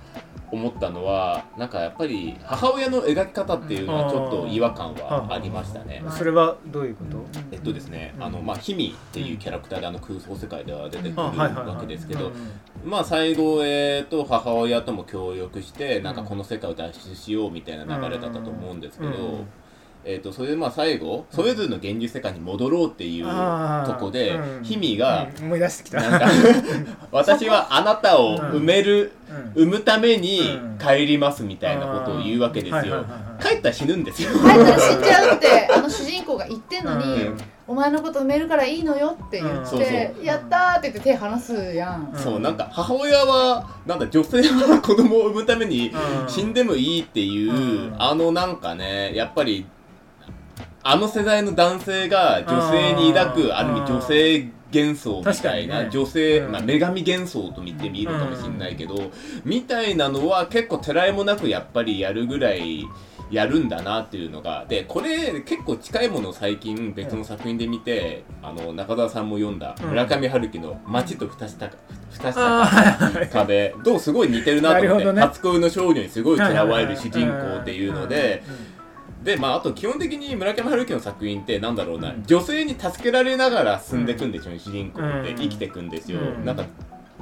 [0.54, 6.04] 思ったのはなんかやっぱり母親の描き方っていうのはちょっと違和感はありましたね。
[6.06, 6.08] う。
[6.08, 6.12] ん。
[6.12, 8.24] それはどういうこと、えっとですね、うん。
[8.24, 12.90] あのまあヒミっていうキャラクターであの空想世界では出てくるわけですけど、うん。
[12.90, 19.48] まあ最後えーと母親とも協力してなんかこの世界を脱出しようみたいな流れだったと思うんですけど、うん。
[20.06, 24.64] えー、とそれでまあ最後それぞれの現実世界に戻ろうっていうとこでうん。
[24.64, 25.46] ヒミがうん。
[25.46, 26.02] 思い出してきた。
[27.12, 29.23] 私はあなたを埋めるうん
[29.56, 30.78] 産むためにうん。
[30.78, 33.06] 帰りますみたいなことを言うわけですよ。
[33.40, 34.32] 帰ったら死ぬんですよ。
[34.32, 37.38] 帰ったら死んじゃうってあの主人公が言ってんのに、うん。
[37.66, 39.66] お前のこと埋めるからいいのよって言って、うん。
[39.66, 40.26] そうそう。
[40.26, 42.20] やったーって言って手離すやん、うん。
[42.20, 46.30] そうなんか母親はなんだ女性は子供を産むためにうん。
[46.30, 47.96] 死んでもいいっていう、うん。
[47.98, 49.66] あのなんかねやっぱり
[50.84, 53.48] あの世代の男性が女性に抱うん。
[53.48, 55.90] くある意味女性幻想みたいな、ね。
[55.92, 56.52] 女性、うん。
[56.52, 59.12] まあ、女神幻想と見てみるかもしれないけど、
[59.46, 62.86] みたいなのは結構てらいもなくやっぱりやるぐらい
[63.34, 69.90] やるんだなっていうのがでこれ結構近いものを最近別の作品で見て、あの中澤さんも読んだうん。
[69.90, 71.76] 村上春樹の「街と二したか
[72.12, 75.22] 二したあーかはいはい壁」 とすごい似てるなと思って、ね。
[75.22, 78.44] 初恋の少女にすごい嫌われる主人公っていうので、
[79.24, 82.24] でまああと基本的に村上春樹の作品ってなんだろうな、うん。
[82.24, 85.32] 女性に助けられながら進んでいくんでしょうね、主人公って。
[85.32, 85.38] うん。
[85.38, 86.46] 生きていくんですよ、うん。
[86.46, 86.66] なんか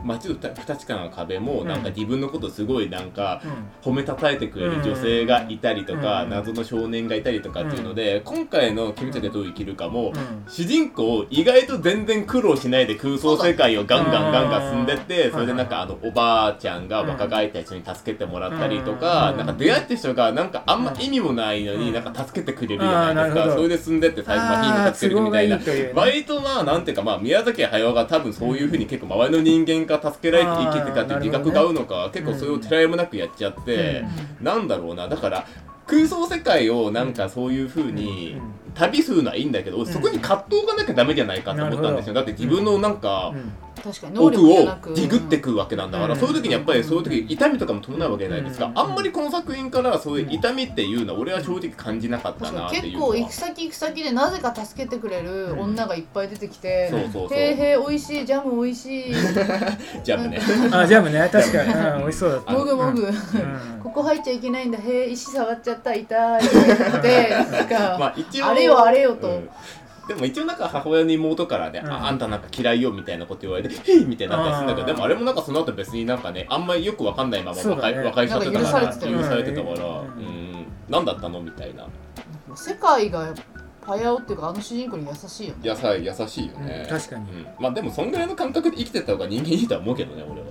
[0.06, 1.68] 街と不確かな壁もうん。
[1.68, 3.42] なんか自分のことすごいなんか
[3.84, 3.92] うん。
[3.92, 6.30] 褒めたたえてくれる女性がいたりとか、うん。
[6.30, 10.44] 謎の少年がいたりとかっていうので、今回の「君たちはどう生きるかも」うん。
[10.48, 19.38] 主人公意外と全然苦労しないで空想世界をガンガンガンガン進んでってうんそれでなんかあのおばあちゃんが若返った人に助けてもらったりとかうん。
[19.38, 19.48] なん。
[19.48, 21.80] か出会った人がなんかあんま意味もないのうん。
[21.82, 25.60] になんか助けてくれるじゃないですかそれで進んでって最後まあヒーム助けるみたいな。
[25.96, 34.04] 割とまあなんていうかまあ宮崎駿が多分そういうふうに結構周りの人間が助けられて生きてたっていう自覚が合うのか結構それをてらいもなくやっちゃって
[34.42, 35.08] なんだろうな。
[35.08, 35.46] だから
[35.88, 38.38] 空想世界をなんかそういうふうに
[38.74, 42.14] 旅するのはいいんだけど、そこに葛藤がなきゃダメじゃないかと思ったんですよ。
[42.14, 43.34] だって自分のなんか、
[43.84, 44.66] 確かに能奥を
[44.96, 46.20] ディグってくわけなんだから、うん。
[46.20, 48.80] そういう時にやっぱりそういう時痛みとかも伴うわけじゃないですか、うん。
[48.80, 57.38] あんまりこの作品からそういう痛みっていうのは俺は正直感じなかったなっていう結構行く先行く先でなぜか助けてくれる女がいっぱい出てきてそうそうそう。
[57.38, 59.14] へえへえ美味しいジャム美味しい。
[60.04, 60.40] ジャムね。
[60.72, 61.30] あジャムね。
[61.32, 62.54] 確かに、うん、美味しそうだった。
[62.54, 63.14] もぐもぐうん。
[63.84, 64.78] ここ入っちゃいけないんだ。
[64.78, 65.94] へえ石触っちゃった。
[65.94, 66.40] 痛い。
[66.40, 69.28] ってなんか、 まあ一応あれよあれよと。
[69.28, 69.50] うん
[70.08, 71.92] でも一応なんか母親の妹からね、うん。
[71.92, 78.04] ああんたなんか嫌いよみたいなこと言われて「へい!」みたいになったりするんだけどでもあれもなんかその後別になんかねあんまりよくわかんないまま和解,、そうだね。
[78.04, 79.24] 和解しちゃってたからなんか許されてたよね。
[79.24, 79.78] 許されてたから、うん。
[79.78, 81.86] うん、何だったのみたいな。
[82.56, 83.34] 世界が
[83.86, 85.60] パヤオっていうかあの主人公に優しいよね。
[85.64, 85.76] 優
[86.28, 87.26] しいよね、うん確かに。
[87.32, 90.48] うん、まあでもそんぐらいの感覚で生きてた方が人間いいとは思うけどね俺は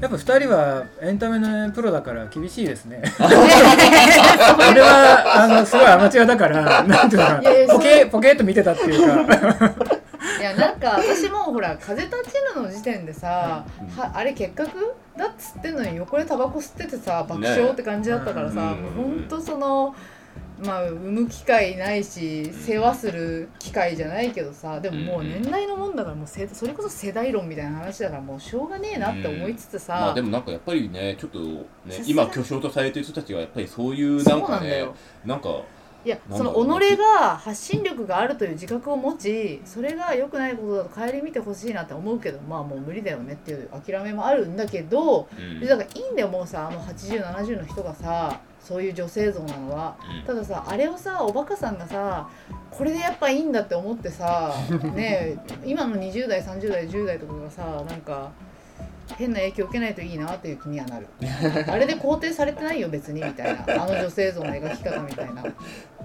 [0.00, 3.02] やっぱ2人はエンタメのプロだから厳しいですね。
[3.20, 7.22] 俺はあのすごいアマチュアだから なんていう
[7.68, 9.36] かポケポケっと見てたっていうか。
[10.38, 14.02] いやなんか私もほら「風立ちぬ」の時点でさ、うん。
[14.02, 14.94] はあれ結核？
[15.18, 19.94] だっつってんのに横でタバコ吸っててさ爆笑って感じだったからさ、ねもうほんとその
[20.64, 31.66] まあ産む機会ないし世話する機会じゃないけどさでももう年代のもんだからもうせそれこそ世代論みたいな話だからもうしょうがねえなって思いつつさ、まあでもなんかやっぱりねちょっとね
[32.06, 34.86] 今巨匠とされてる人たちがやっぱりそういうそなんかね
[35.24, 35.62] うなんか
[36.02, 45.60] いやその己が発信力があるという自覚を持ちそれが良くないことだと顧みてほしいなって思うけどまあもう無理だよねっていう諦めもあるんだけどうん。
[45.60, 49.96] でだからいいんだよもうさあの8070の人がさそういう女性像なのは。
[50.20, 50.26] うん。
[50.26, 52.28] たださあれをさおバカさんがさ
[52.70, 54.54] これでやっぱいいんだって思ってさ
[54.94, 58.30] ねえ今の20代30代10代とかがさなんか
[59.16, 61.06] 変な影響を受けないといいなっていう気にはなる。
[61.68, 63.82] あれで肯定されてないよ別にみたいな。
[63.82, 65.44] あの女性像の描き方みたいな。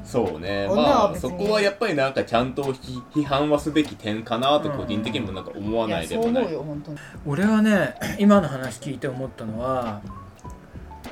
[0.03, 0.67] そうね。
[0.67, 6.97] まあそこはやっぱりなんかちゃんと批批判はすべき点かなと個人的にもなんか思わいないでもないやそう思うよ本当に。
[7.25, 10.01] 俺はね今の話聞いて思ったのは、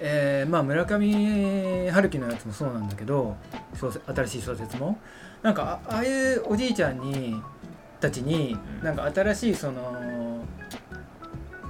[0.06, 3.38] えーまあ、村上春樹のやつもそうなんだけど
[3.74, 5.00] 小説新しい小説も。
[5.42, 7.42] なんかあああいうおじいちゃんに
[8.02, 8.86] たちにうん。
[8.86, 10.44] なんか新しいその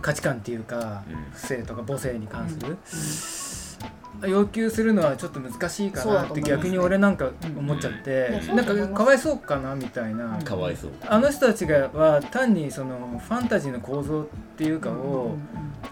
[0.01, 1.31] 価値観っていうかうん。
[1.31, 2.75] 不正とか母性に関する、
[4.27, 7.99] 要求するのはちょっと難しいかなって逆に俺なんか思っちゃっうん。
[7.99, 10.39] いてなんかかわいそうかなみたいな。
[10.43, 10.91] かわいそう。
[11.07, 14.25] あの人たちがは単にそのファンタジーの構造っ
[14.57, 15.35] ていうかを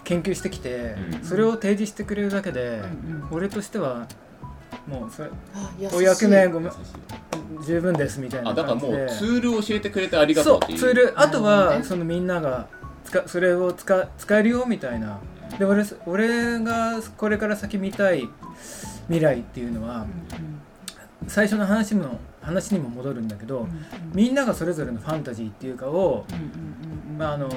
[0.04, 2.80] 研究してきてうんそれを提示してくれるだけで
[3.30, 4.06] 俺としては
[4.88, 5.30] もうそれ
[5.94, 6.72] お役目ごめん
[7.64, 10.78] 十分ですみたいなあだからもうツールを教えてくれてありがそうとうっていう。
[10.78, 11.20] ツール。
[11.20, 12.66] あとはそのみんなが
[13.04, 15.18] 使それを使使えるよみたいな
[15.58, 18.28] で俺俺がこれから先見たい
[19.06, 20.06] 未来っていうのは
[21.28, 23.68] 最初の話も話にも戻るんだけど
[24.12, 26.24] みんながそれぞれのファンタジーっていうかを
[27.18, 27.48] まああの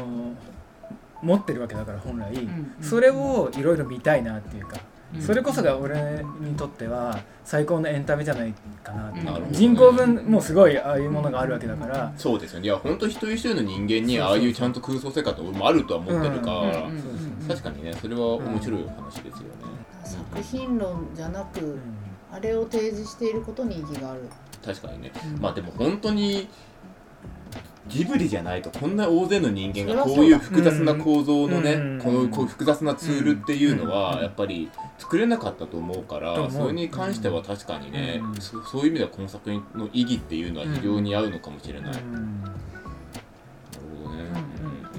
[1.22, 2.48] 持ってるわけだから本来、
[2.82, 4.78] それをいろいろ見たいなっていうか、
[5.20, 8.54] それこそが俺にとっては最高のエンタメじゃない
[8.84, 9.48] かなって、なね。
[9.50, 12.66] 人口分もすごいああいうものがあるわけだから、そうですよね。
[12.66, 19.46] いや本当一人一人の人間にああいうちゃんと空想世界って俺もあるとは思ってるから、うんうんうん確かにねそれは面白い話ですよね、
[20.04, 21.80] 作品論じゃなく、うん。
[22.32, 24.22] あれを提示していることに意義がある、
[24.64, 25.12] 確かにね。
[25.36, 25.42] うん。
[25.42, 26.48] まあでも本当に
[27.88, 32.02] ジブリじゃないとこんな大勢の人間がこういう複雑な構造のね、うん。
[32.02, 34.24] このこういう複雑なツールっていうのはうん。
[34.24, 38.42] やっぱり作れなかったと思うから、それに関しては確かにね、うん。
[38.42, 42.44] そそういう意味ではこの作品の意義っていうのは非常に合うのかもしれない、なるうん
[44.04, 44.24] ほどね、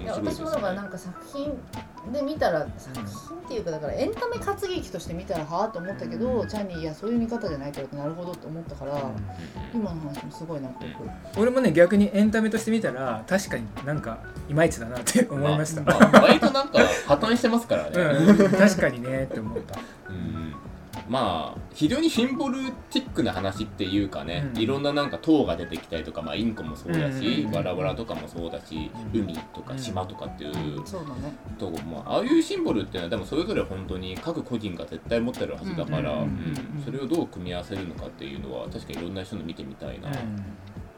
[0.07, 0.47] 面白いですね。
[0.47, 6.49] 私もだからなんか作品で見たら作品っていうかだからエンタメ活劇として見たらはあと思ったけど、うん。
[6.49, 9.11] チャンニーいやそういう見方じゃないけどなるほどって思ったから、
[9.75, 19.79] 今の話もすごい納得、俺もね逆にエンタメとして見たら確かになんかいまいちだなって思いました、まあまあ割となんか破綻してますからね、うん、確かにねって思った。
[20.09, 20.36] うん
[21.09, 22.59] まあ非常にシンボル
[22.91, 24.61] チックな話っていうかね、うん。
[24.61, 27.53] いろんななんか塔が出てきたりとか、まあ、インコもそうだし、うん。
[27.53, 29.21] わらわらとかもそうだし、うん。
[29.21, 31.33] 海とか島とかっていうそうだね。
[31.59, 40.09] とこ、まあ、ああいうシンボルっていうのはでもそれぞれ本当に各個人が絶対持ってるはずだから、うんうんうんそれをどう組み合わせるのかっていうのは確かにいろんな人の見てみたいな、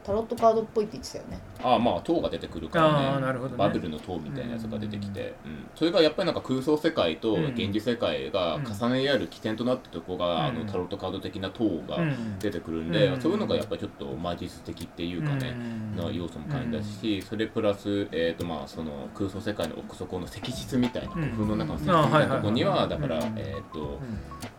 [0.09, 1.39] タロットカードっぽいって言ってたよね。
[1.61, 3.07] ああまあ塔が出てくるからあね。
[3.17, 3.57] あなるほどね。
[3.57, 5.69] バブルの塔みたいなやつが出てきて、うん。
[5.75, 12.39] それがやっぱりなんか空想世界と現実世界が重ね合うる起点となったところが、あのうんタロットカード的な塔がうん。
[12.39, 13.21] 出てくるんで、うん。
[13.21, 15.95] そういうのがやっぱりちょっと魔術的っていうかね、うん。
[15.95, 21.21] な要素も感じたし、それプラス、えーとまあ、その空想世界の奥底の石室みたいなうん。
[21.29, 23.33] 古墳の中の石室みたいなところにはだから、うん。
[23.37, 23.97] えー、とうん。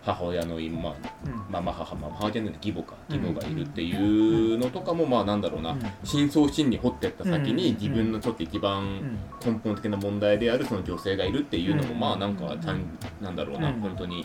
[0.04, 0.94] 母親の今、まあ
[1.26, 1.32] うん。
[1.50, 2.94] まあまあ母、まあ、母親じゃない義母か。
[3.08, 5.80] 義母がいるっていうのとかもまあなんだろうな、うん。
[6.04, 7.74] 深層心に掘掘ってった先にうん。
[7.74, 9.18] 自分のちょっと一う番ん。
[9.44, 12.00] 根本的な問題であるその女性がいるっていうのもうん。
[12.00, 12.82] まあなんかちゃん
[13.20, 13.80] なんだろうなうん。
[13.80, 14.24] 本当に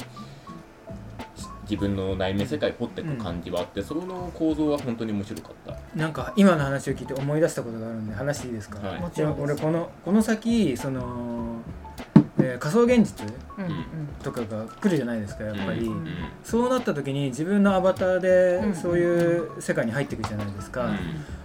[1.63, 5.77] 自分の内面世界掘っていく感じはあってその構造は本当に面白かった。
[5.95, 9.01] なんか今の話を聞いて思い出したことがあるんで話していいですか、はい。
[9.01, 11.54] もちろん俺このこの先その、
[12.45, 13.27] えー仮想現実
[14.23, 16.07] とかが来るじゃないですかやっぱり、うん。
[16.43, 18.21] そうなった時に自分のアバターうん。
[18.71, 20.97] でそういう世界に入っていくじゃないですか、うん。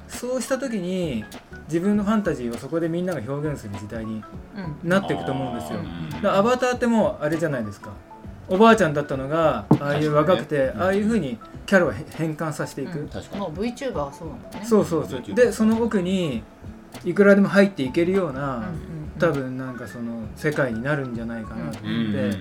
[0.09, 1.25] そうした時に
[1.67, 4.23] 自分のファンタジーをそこでみんなが表現する時代に
[4.83, 4.89] うん。
[4.89, 5.81] なっていくと思うんですよ。
[6.11, 7.91] だからアバターってもうあれじゃないですか。
[8.49, 13.09] おばあちゃんだったのがああいう若くて、ああいうふうにキャラを変換させていく、うん。
[13.09, 13.41] 確かに。
[13.43, 14.67] もう VTuber はそうなんだね。
[14.67, 15.23] そうそうそう。
[15.23, 16.43] でその奥に
[17.05, 18.69] いくらでも入っていけるような、
[19.21, 21.91] 多分なんかその世界になるんじゃないかなとうん。
[21.91, 21.97] うん。
[21.97, 22.15] うん。
[22.17, 22.31] うん。
[22.31, 22.39] 思って、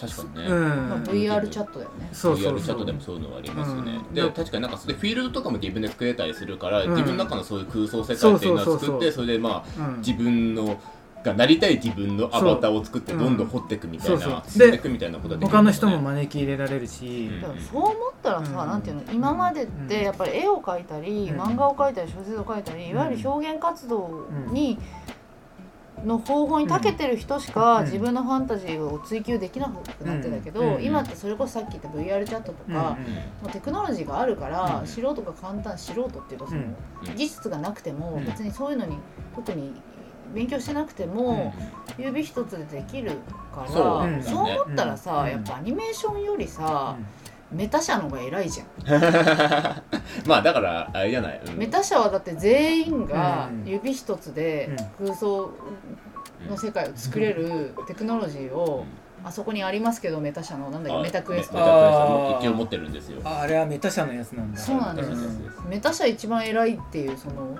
[0.00, 0.88] 確かにね、うん。
[0.88, 4.14] まあ VR チャットだよねそうそう VR チャットでもそういうのはありますよね、うん。
[4.14, 4.70] で確かになん。
[4.70, 6.90] かそれフィールドとかも自分で作れたりするから、うん。
[6.90, 9.98] 自分の中のそういう空想世界っていうのをそうそうそうそう作ってそれでまあうん。
[9.98, 10.80] 自分の
[11.24, 13.38] がなりたい自分のアバターを作ってどん。
[13.38, 13.46] どん。
[13.46, 14.70] 掘っていくみたいな、うそう進ん。
[14.72, 17.60] でいくみたいなことできる他の人も招き入れられるし、うん。
[17.60, 18.56] そう思ったらさ、うん。
[18.56, 18.82] なん。
[18.82, 21.40] ていうの今までってやっぱり絵を描いたり、うん。
[21.40, 24.78] 漫画を描いたり小説を描いたり、いわゆる表現活動に、
[26.04, 32.96] の方法に長けてる人しかうん自分のファンタジーを追求できなくなってたけど、うん今ってそれこそさっき言った VR チャットとうんか、
[33.42, 36.74] もうテクノロジーがあるから、うん素人が簡単素人っていうかその、うん
[37.16, 38.96] 技術がなくてもうん別にそういうのに
[39.34, 39.74] 特に
[40.34, 41.54] 勉強してなくても、
[41.98, 43.12] 指一つでできる
[43.54, 46.96] から、そう思ったらさ、うんやっぱアニメーションよりさ、
[47.54, 48.66] メタ社の方が偉いじゃん。
[50.26, 51.56] まあだからあれじゃない、うん。
[51.56, 53.68] メタ社はだって全員がうん。
[53.68, 55.50] 指一つで空想
[56.48, 58.84] の世界を作れるテクノロジーを
[59.24, 61.56] あそこにありますけどメタ社のなんだっけあメタクエスト。
[61.56, 61.98] メタクエスト。
[62.10, 62.40] もあー。
[62.40, 63.20] 一応持ってるんですよ。
[63.24, 64.58] ああれはメタ社のやつなんだ。
[64.58, 65.14] そうなんですよ。
[65.16, 67.56] んメタ社一番偉いっていうその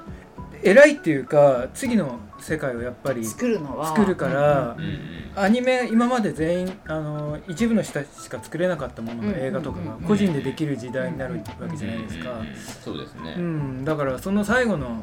[0.65, 3.89] 偉いっていうか次の世界をやっぱり作るのは。
[3.89, 4.99] 作るからうんうん
[5.37, 9.33] アニメ今まで全員あの一部の人しか作れなかったものうん。
[9.33, 10.03] が映画とかがうん。
[10.03, 12.31] 個人でできる時代になるわけじゃないですか。
[12.31, 12.57] うんうんうん。
[12.57, 13.85] そうですね、うん。
[13.85, 15.03] だからその最後の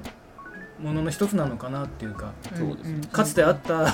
[0.80, 2.32] ものの一つなのかなっていうか。
[2.56, 3.08] そうですね。
[3.12, 3.88] かつてあったうん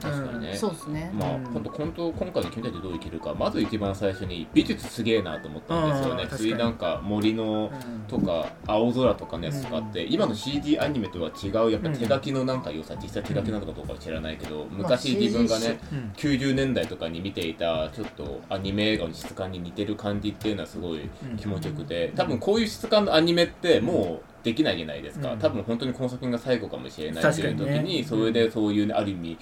[0.00, 1.10] 確かにね、そうですね。
[1.14, 1.44] まあ、うん。
[1.44, 6.22] 本当本当今回の君たちどう生きるかまず一番最初に美術すげえなと思ったんですよね。
[6.22, 6.50] あー確かに。
[6.50, 7.70] 次なんか森の
[8.08, 16.12] とか青空とかねうん使って、今の CG アニメとは違うやっぱ手書きのなんか良さ実際手書きなのかどうかは知らないけど、昔自分がね、うん。
[16.16, 21.00] 90年代とかに見ていたちょっとアニメ映画の質感に似てる感じっていうのはすごい
[21.36, 25.38] 気持ちよくて多分こういう質感のアニメってもうできないじゃないですか、うん。
[25.38, 29.38] 多分本当にこの作品が最後かもしれないっていう時にねにそれでそういうねある意味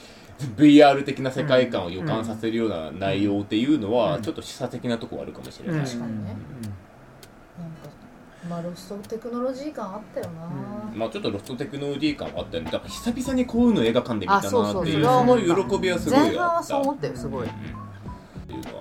[0.57, 4.23] VR 的な世界観を予感させるような内容っていうのはうん。
[4.23, 6.29] ちょっと示唆的なところあるかもしれない、確かにね。
[6.29, 6.37] なん。
[6.37, 7.89] か
[8.49, 10.49] まあロストテクノロジー感あったよな、
[10.95, 12.71] まあちょっとロストテクノロジー感はあったよね。
[12.71, 16.31] だから久々にこういうの映画館で見たなってあそうそういうそれは思ったそういう喜びはすごいあった。
[16.31, 17.49] 前半はそう思ったよすごい。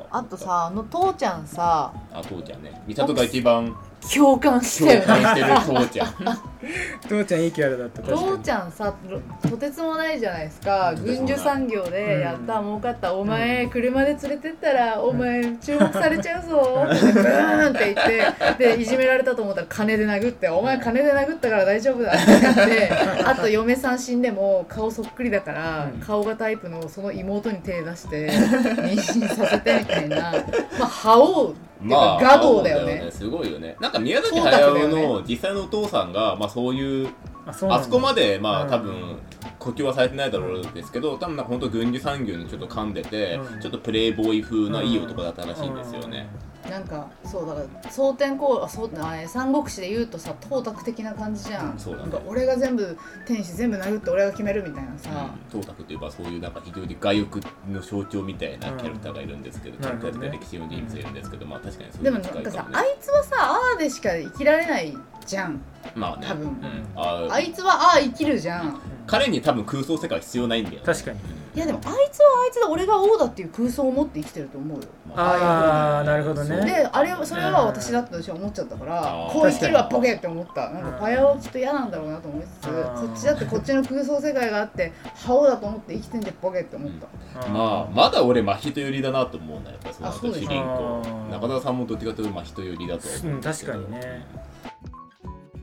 [0.10, 2.82] あとさあの父ちゃんさあ父ちゃんね。
[2.88, 3.76] 美里が一番
[4.14, 6.14] 共感した共よね感してる父ちゃん。
[7.08, 10.94] 父ちゃんいいキャラだった父ちゃんさろとてつもないじゃないですか。
[10.98, 16.88] 軍需産業でやった儲かったお前車で連れてったらお前注目されちゃうぞ。
[16.88, 22.12] っ てブーンって言ってでいじめられたと思ったら金で殴ってお前金で殴ったから大丈夫だ。
[22.12, 22.90] ってなって
[23.24, 26.00] あと嫁さん死んでも顔そっくりだからうん。
[26.00, 30.32] 顔がタイプのその妹に手出して妊娠させてみたいな。
[30.80, 33.00] まあ覇王まあ画道だよね。
[33.04, 33.76] そうすごいよね。
[33.80, 34.88] なんか宮崎駿ね。
[34.88, 37.10] の実際のお父さんが、まあ、そういう
[37.46, 38.70] あそこまでまあ、うん。
[38.70, 39.16] 多分
[39.60, 43.62] 呼吸はされてないだろうですけど多分なんか本当軍需産業にちょっと噛んでて、うん。
[43.62, 46.28] ちょっとプレイボーイ風ないい男だったらしいんですよね、
[46.70, 52.12] なんかそうだから蒼天こうあそうあれ三国志で言うとさ董卓的な感じじゃん,、うんそうだね。
[52.12, 59.82] なんか俺が全部天使全部殴って俺が決めるみたいなさ、うん、東卓といえばそういうなんか非常に外欲の象徴みたいなキャラクターがいるんですけど、うん。
[59.84, 62.14] ちゃんとやっなるほどねて歴史の人物がいるんですけど、まあ確かにそういでう。
[62.14, 65.62] もなんかさあいつはさああでしか生きられないじゃん。
[65.96, 66.28] まあね。
[66.28, 66.48] 多分。
[66.48, 66.58] うん。
[66.96, 71.20] ああいつはああ生きるじゃん彼に多分空想世界必要ないんだよ、ね、確かに。
[71.56, 74.88] いやでもあいつはあいつで俺が王だっていう空想を持って生きてると思うよ。
[75.16, 76.64] ああなるほどね。
[76.64, 80.70] であれはそれは私だって私は思っちゃったからこう生きるはボケって思った。
[80.70, 86.92] なんかファヤはきっと嫌なんだろうなと思いつつこっちだってこっちの空想世界があって覇王だと思って生きてんじゃボケって思っ
[87.34, 94.26] た、まあまだ俺真人寄りだなと思うなやっぱそのあそうです主人公中田さんもどっちかというと真人寄りだと思ううん確かにね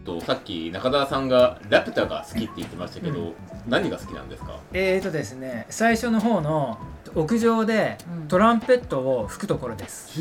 [0.05, 3.33] とさっき中澤さんがラピュタが好きって言ってましたけど、うん。
[3.67, 4.59] 何が好きなんですか？
[4.73, 6.79] えーとですね最初の方の
[7.15, 8.29] 屋上でうん。
[8.29, 10.21] トランペットを吹くところです、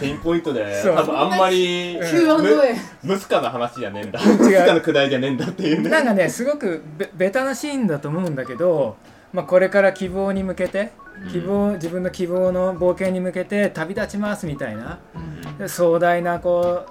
[0.00, 1.98] ピンポイントで多分あんまり
[3.02, 4.20] ムスカな話じゃねえんだ。
[4.20, 5.90] ムスカのくだりじゃねえんだっていうね。
[5.90, 8.96] なんかねすごくベベタなシーンだと思うんだけど、
[9.32, 10.92] まあ、これから希望に向けて
[11.30, 15.00] 希望自分の希望の冒険に向けて旅立ちますみたいな
[15.60, 15.68] うん。
[15.68, 16.86] 壮大なこ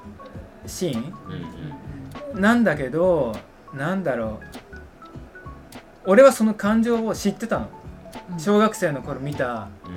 [0.66, 1.02] うシーン。
[1.02, 2.42] うんうん。
[2.42, 3.36] なんだけど
[3.74, 4.40] なんだろ
[6.06, 6.12] う。
[6.12, 7.70] 俺はその感情を知ってたの。
[8.34, 8.40] うん。
[8.40, 9.96] 小学生の頃見たうん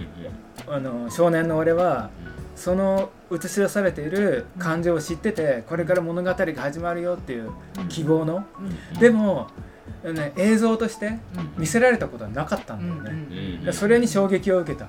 [0.68, 0.74] うん。
[0.74, 2.10] あの少年の俺は
[2.54, 7.50] その映し出されている感情を知っててこれから物語が始まるよっていう
[7.88, 8.44] 希望の。
[8.92, 9.00] うん。
[9.00, 9.48] でも、
[10.12, 11.18] ね、映像としてうん。
[11.58, 14.88] 見せられたことはなかったうんんだよね、うんうんでそれに衝撃を受けた。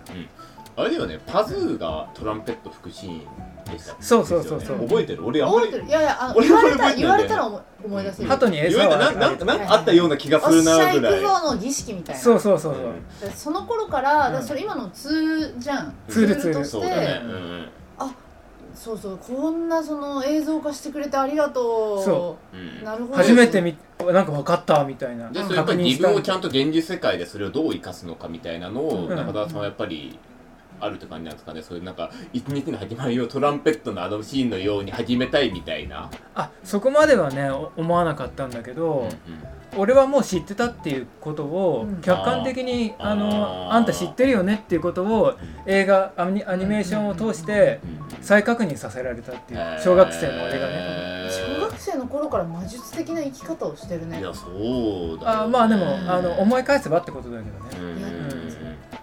[0.77, 1.19] あれだよね。
[1.27, 4.79] パズーがトランペット吹くシーンでしたそうそうそうそう。
[4.87, 5.25] 覚えてる？
[5.25, 5.89] 俺あんまり覚えてる。
[5.89, 8.29] いやいやあ言われた言われたら思い思い出せる。
[8.29, 11.21] 鳩に言われ餌をあたななんかげてなんかあったような気がするおっしゃないぐらい。
[11.21, 12.39] の儀式みたいなそう。
[12.39, 14.33] そうそうそう、うんでその頃から、うん。
[14.33, 17.21] だからそれ今のツールじゃんツールツールそうだね。
[17.23, 17.65] うん
[18.73, 19.17] そうそう。
[19.17, 22.03] こんなその映像化してくれてありがとう。
[22.03, 22.57] そう。
[22.57, 22.83] ん。
[22.83, 23.17] なるほど。
[23.17, 23.75] 初めてみ
[24.11, 25.29] なんか分かったみたいな。
[25.29, 29.15] でそれやっぱり自分をちゃんと現実世界でそれをどう生かすのかみたいなのをうん。
[29.15, 30.17] 中澤さんはやっぱり
[30.79, 31.61] あるって感じなんですかね。
[31.61, 39.07] そういうなんか一日の始まりをトランペットのあのシーンのように始めたいみたいな、あそこまではねお思わなかったんだけど、
[39.77, 42.01] 俺はもう知ってたっていうことをうん。
[42.01, 43.11] 客観的に、あー。
[43.11, 45.35] あのあんた知ってるよねっていうことを
[45.67, 47.79] 映画アニアニメーションを通して
[48.21, 49.59] 再確認させられたっていう。
[49.79, 51.20] 小学生の俺がね、ね小学
[51.91, 54.19] 生の頃から魔術的な生き方をしてるね。
[54.19, 55.23] いやそうだよね。
[55.25, 57.85] あまあでもあの思い返せばってことだけどね、うん。
[57.85, 58.41] うんうん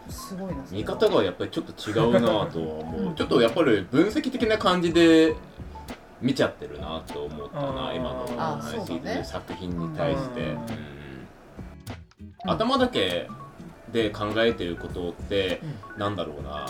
[0.08, 0.62] すごいな。
[0.70, 2.46] 見方がやっぱりちょっと違うなとは
[2.80, 3.02] 思う。
[3.08, 3.14] うん。
[3.14, 5.34] ちょっとやっぱり分析的な感じで
[6.20, 9.24] 見ちゃってるなと思ったな今のあはいそうだね。
[9.24, 10.48] 作品に対して、うん。
[10.48, 10.58] うん。
[12.46, 13.28] 頭だけ
[13.92, 15.60] で考えてることって
[15.96, 16.66] なんだろうな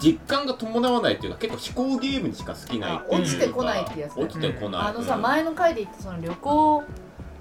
[0.00, 4.24] 実感が伴わないっていうか結構思考ゲームにしか好きない落ちてこないってやつね。
[4.24, 6.84] 落ちてこない、あのさ、うん前の回で言ったその旅行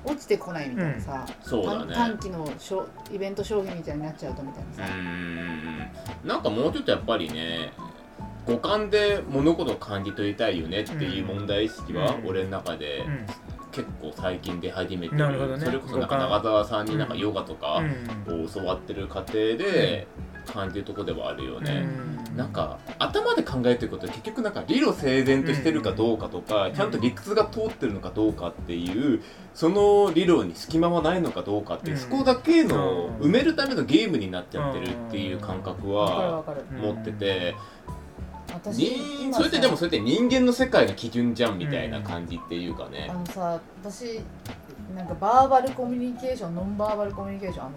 [0.06, 1.94] 落ちてこないみたいなさ、そうだね。
[1.94, 5.78] 短短期のしょイベント商品みたいになっちゃうとみたいうなさ、ーん
[6.24, 7.72] なんかもうちょっとやっぱりね
[8.48, 12.28] 五感で物事を感じ取りたいよねっていう問題意識はうん。
[12.28, 13.26] 俺の中でうん。
[13.72, 15.20] 結構最近出始めてる。
[15.20, 15.66] なるほどね。
[15.66, 17.20] それこそなんか長澤さんになんかうん。
[17.20, 17.82] ヨガとか
[18.28, 18.46] うん。
[18.46, 20.08] を教わってる過程で
[20.52, 29.22] 感じるとこではあるよね、うんなんか頭で考えてることは結局なんか理路整然としてるかどうかとか、んちゃんと理屈が通ってるのかどうかっていう
[29.56, 32.02] その理論に隙間はないのかどうかっていう、うん。
[32.02, 33.30] そこだけのうん。
[33.30, 36.44] 埋めるためのゲームになっちゃってるっていう感覚は
[36.80, 37.56] 持ってて、
[38.54, 38.92] 私
[39.34, 43.08] それってでもそれって人間の世界の基準じゃんみたいな感じっていうかね。
[43.10, 44.22] あ、のさ私
[44.96, 47.74] なんかバーバルコミュニケーションノンバーバルコミュニケーションあの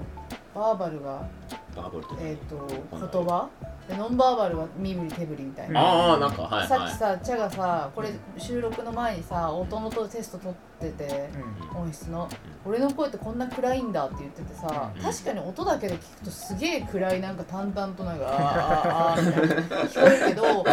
[0.55, 1.29] バーバルが、
[1.77, 3.49] バーボルってえー、と言葉？
[3.63, 11.29] でノンバーバルは身振り手振りみたいな、ああなんかはいさっはいきさ茶がさこれ収録の前にさ音のとテスト取ってて
[11.75, 12.29] 音質の。
[12.67, 15.03] 俺の声ってこんな暗いんだって言っててさうん。
[15.03, 19.55] 確かに音だけで聞くとすげえ暗いなんか淡々となんか あーあみたいな
[19.85, 20.65] 聞こえるけど本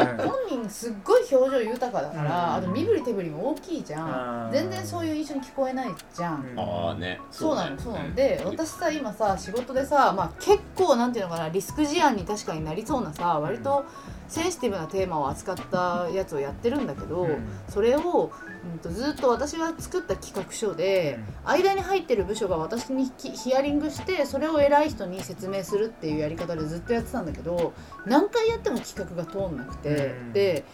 [0.49, 2.25] 人すっごい表情豊かだかうん。
[2.25, 4.49] らあと身振り手振りも大きいじゃん。
[4.51, 6.45] 全然そういう印象に聞こえないじゃん。
[6.51, 6.59] うん。
[6.59, 7.19] ああね。
[7.31, 8.15] そうなねのそうなの。
[8.15, 13.85] で私さ今さ仕事でさ、まあ、結構なんていうのかなリスク事案に確かになりそうなさ割と
[14.27, 17.47] センシティブなテーマを扱ったやつをやってるんだけど、うん。
[17.69, 18.29] それを、
[18.73, 27.73] うん、とずっと私が作った企画書で、間に入ってる部署が私にヒヒアリングしてそれを偉い人に説明するっていうやり方でずっとやってたんだけど
[28.05, 30.33] 何回やっても企画が通んなくて、うん。
[30.33, 30.65] で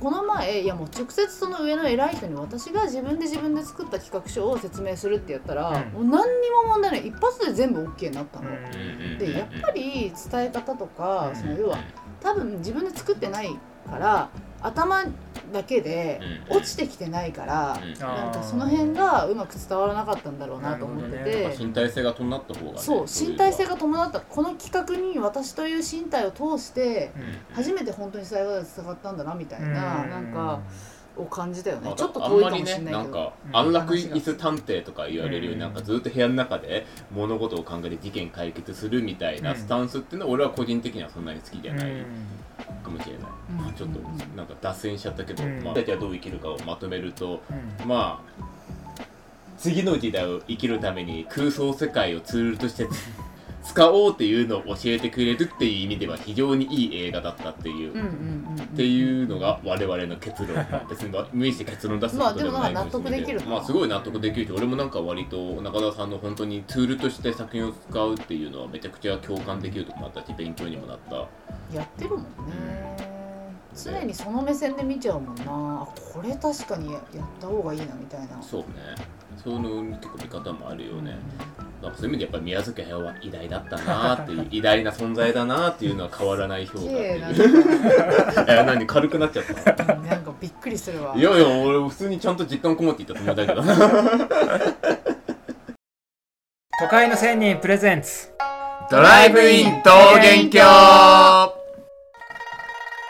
[0.00, 6.08] この前いやもう直接その上の偉い人に私が自分で自分で作った企画書を説明するってやったら、うん。
[6.08, 7.06] もう何にも問題ない。
[7.08, 8.50] 一発で全部 OK になったの。
[8.50, 9.18] うん。
[9.18, 11.36] でやっぱり伝え方とか、うん。
[11.36, 11.78] その要は
[12.20, 13.56] 多分自分で作ってない
[13.88, 14.30] から
[14.62, 15.04] 頭
[15.52, 16.56] だけでうん。
[16.56, 17.92] 落ちてきてないから、うん。
[17.98, 27.12] なんかその辺がうまく伝わらなかったんだろうなと思ってて、身体性が伴った方がねそう身体性がが伴ったこの企画に私という身体を通して
[27.52, 30.60] 初めて本当に伝え方が伝わったんだなみたいな、なんか
[31.16, 31.92] を感じたよね。
[31.96, 33.56] ちょっと遠いかもしれないけど、なんかうん。
[33.56, 35.60] 安楽椅子探偵とか言われるようにうん。
[35.60, 41.92] なんかずっと部屋の中で物事を考えて事件解決するみたいなスタンスっていうのは俺は個人的にはそんなに好きじゃない
[42.82, 43.56] かもしれない、うん。
[43.58, 44.00] まあちょっと
[44.36, 45.62] なんか脱線しちゃったけど、うん。
[45.62, 47.42] まあ、私たちはどう生きるかをまとめると
[47.82, 47.88] うん。
[47.88, 48.44] まあ
[49.56, 52.88] 次の時代を生きるために空想世界をツールとして
[53.64, 58.62] 使おうっていうのを教えてくれるっていう意味では非常にいい映画だったっていう、うんうんうんうん。
[58.62, 60.54] っていうのが我々の結論。
[60.54, 71.16] ま あ別に無理して結論出すことでもないかもしれないけどまあでもなんか納得できるなまあすごい納得できるし俺もなんか割と中田さんの本当にツールとして作品を使うっていうのはめちゃくちゃ共感できるとこもあったし勉強にもなった。
[71.74, 73.14] やってるもんね。
[73.74, 75.42] 常にその目線で見ちゃうもんな。
[75.46, 77.02] あこれ確かにやっ
[77.40, 78.40] た方がいいなみたいな。
[78.40, 78.66] そうね
[79.44, 81.16] そういうの結構見方もあるよね。
[81.82, 87.64] なんかそういう意味でやっぱり宮崎駿は偉大だったなっていう偉大な存在だなっていうのは変わらない評価っていう。
[88.48, 89.44] え 何軽くなっちゃっ
[89.76, 89.84] た？
[89.84, 91.12] なんかびっくりするわ。
[91.14, 93.62] いやいや俺普通にちゃんと実感こもって言ったつもりだけど。
[96.80, 98.30] 都会の仙人プレゼンツ。
[98.90, 101.53] ドライブイン桃源郷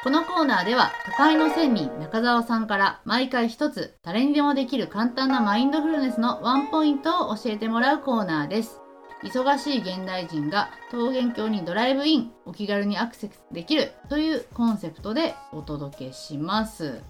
[0.05, 8.83] このコーナーでは都会の仙人中澤さんから毎回一つ誰にでもできる簡単なマインドフルネスのワンポイントを教えてもらうコーナーです。
[9.23, 17.01] 忙しい現代人が桃源郷にドライブインお気軽にアクセスできるというコンセプトでお届けします。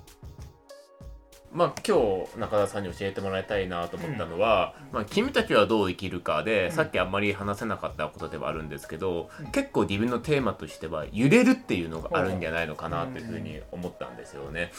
[1.55, 6.73] まあ今日中田さんに教えてもらいたいなと思ったのは、まあ、君たちはどう生きるかで、うん。
[6.73, 9.47] さっきあんまり話せなかったことではあるんですけど、うん。
[9.53, 14.73] 結構自分のテーマとしては揺れるっていうのがあるんじゃないのかなというふうに思ったんですよね。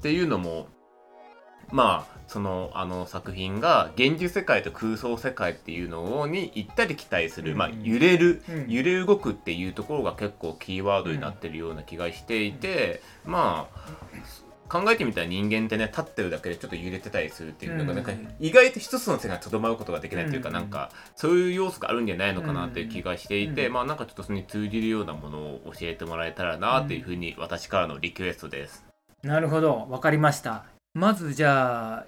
[0.00, 0.68] っていうのも
[1.70, 7.82] まあそのあの作品が現実世界と空想世界っていうのに行ったり来たりする、まあ、うん。
[7.82, 8.70] 揺れる、うん。
[8.70, 13.88] 揺れ動くっていうところが結構キーワードになってるような気がしていて、まあ
[14.68, 17.96] 考えてみたら人間ってね立ってるだけでちょっと揺れてたりするっていうのが、うん。
[17.96, 20.54] なんか意外と一つの世界にとどまることができないっていうか、うん。
[20.54, 23.72] なんかそういう要素があるんじゃないのかなっていう気がしていて、うん。
[23.72, 28.84] まあなんかちょっとそれに通じるようなものを教えてもらえたらなっていうふうに私からのリクエストです。
[29.22, 29.86] なるほど。
[29.88, 30.64] わかりました。
[30.94, 32.06] まずじゃあ、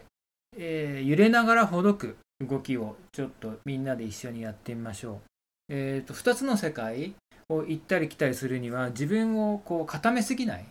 [0.56, 5.20] えー揺れながらほどく動きをちょっとみんなで一緒にやってみましょう。
[5.68, 7.14] えっ、と2つの世界
[7.48, 10.66] を行ったり来たりするには自分をこう固めすぎない、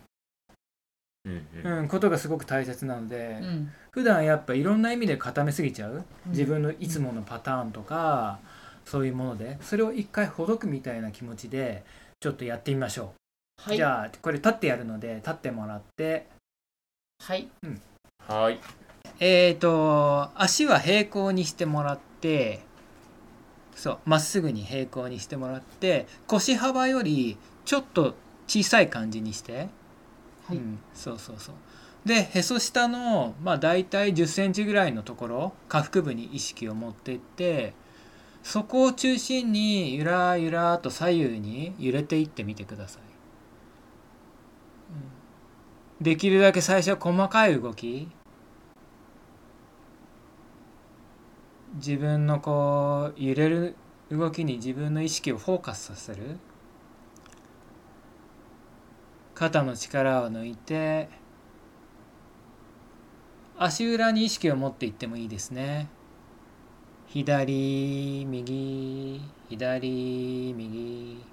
[1.25, 1.79] うんうん。
[1.79, 3.71] うん、ことがすごく大切なので、うん。
[3.91, 6.03] 普段やっぱいろんな意味で固めすぎちゃう？
[6.27, 8.39] 自分のいつものパターンとか、
[8.85, 9.57] そういうもので。
[9.61, 11.83] それを一回ほどくみたいな気持ちで
[12.19, 13.13] ちょっとやってみましょ
[13.67, 13.77] う、はい。
[13.77, 16.27] じゃあこれ立ってやるので立ってもらって。
[17.21, 17.49] はい。
[18.27, 18.59] はい。
[19.19, 22.61] えーと足は平行にしてもらって
[23.75, 28.15] そうまっすぐに平行にしてもらって腰幅よりちょっと
[28.47, 29.67] 小さい感じにして、
[30.49, 31.55] はい、うん、そうそうそう。
[32.05, 37.73] でへそ下のまあ大体1 0センチぐらいのところ下腹部に意識を持っていって
[38.41, 43.01] そこを中心にゆらゆらと左右に揺れていってみてください、
[45.99, 46.03] うん。
[46.03, 48.07] できるだけ最初は細かい動き。
[51.75, 53.75] 自分のこう揺れる
[54.09, 56.39] 動きに自分の意識をフォーカスさせる
[59.39, 61.07] 肩の力を抜いて
[63.57, 65.87] 足裏に意識を持っていってもいいですね。
[67.07, 71.23] 左右左右。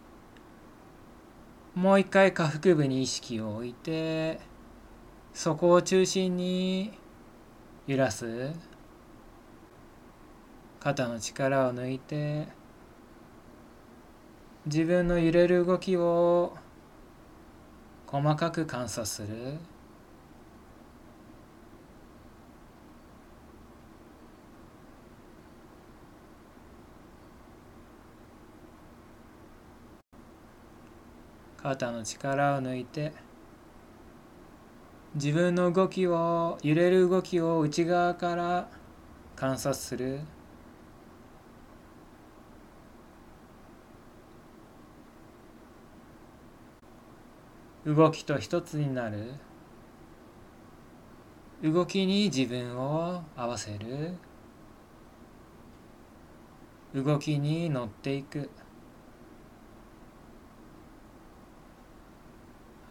[1.74, 4.38] もう一回下腹部に意識を置いて
[5.34, 6.92] そこを中心に
[7.88, 8.52] 揺らす。
[10.78, 12.46] 肩の力を抜いて
[14.64, 16.56] 自分の揺れる動きを
[18.16, 19.58] 細かく観察する。
[31.62, 33.12] 肩の力を抜いて
[35.14, 38.68] 自分の動きを揺れる動きを内側から
[39.34, 40.20] 観察する。
[47.86, 49.34] 動きと一つになる。
[51.62, 54.14] 動きに自分を合わせる。
[56.94, 58.50] 動きに乗っていく。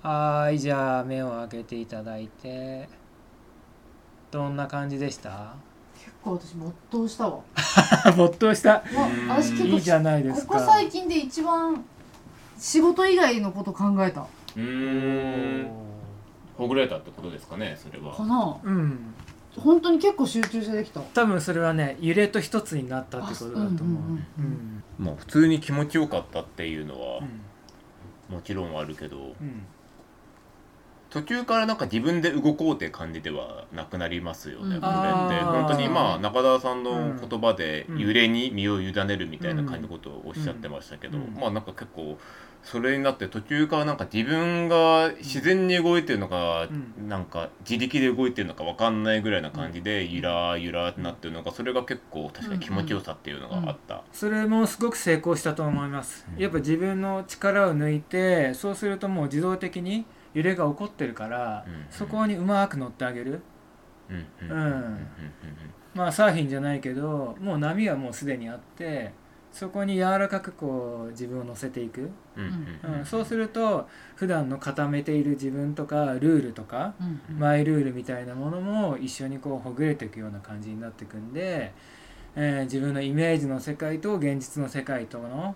[0.02, 2.88] はーいじゃあ目を開けていただいて。
[4.32, 5.56] どんな感じでした？
[5.98, 7.40] 結構私没頭したわ。
[8.18, 8.70] 没頭した？
[8.74, 8.84] わ
[9.30, 10.54] 私結構いいじゃないですか。
[10.56, 11.84] ここ最近で一番
[12.58, 14.26] 仕事以外のこと考えた
[14.56, 15.68] うーん。
[16.58, 18.16] ほぐれたってことですかねそれは。
[18.16, 18.58] かな。
[18.64, 19.14] うん。
[19.58, 21.02] 本当に結構集中してできた。
[21.02, 23.78] 多分それはね揺れと一つになったってことだと思う。
[23.78, 23.86] あ
[24.40, 28.36] うんうまあ普通に気持ちよかったっていうのはうん。
[28.36, 29.66] もちろんあるけどうん
[31.16, 34.82] 途中からなんか自分で動こうって感じではなくなりますよね、うん。
[34.82, 35.46] これって。
[35.46, 41.38] 本当にまあ中田さんの言葉でうん揺れに身を委ねるみたいな感じのことをおっしゃってましたけど、うん。
[41.40, 42.18] まあなんか結構
[42.64, 47.08] それになって途中からなんか自分が自然に動いてるのか、うん。
[47.08, 54.04] なんか自力で動いてるのか分かんないぐらいな感じでゆらゆらってなってるのがそれが結構確かに気持ちよさっていうのがあった。
[54.12, 56.28] それもすごく成功したと思います。
[56.36, 56.44] うん。
[56.44, 60.06] やっぱ自分の力を抜いてそうするともう自動的に
[60.36, 63.42] 揺れが起こってるから、うんそこにうまく乗ってあげる。
[64.10, 65.08] うんうん
[65.96, 69.14] まあサーフィンじゃないけどもう波はもうすでにあって
[69.52, 77.22] そこに柔らかくこう自分を乗せていく、うんうん、そうすると普段の固めている自分とかルールとかうん。
[77.30, 81.74] うんマイルールみたいなものも一緒にこうほぐれていくような感じになっていくんで、
[82.36, 85.56] えー自分のイメージの世界と現実の世界との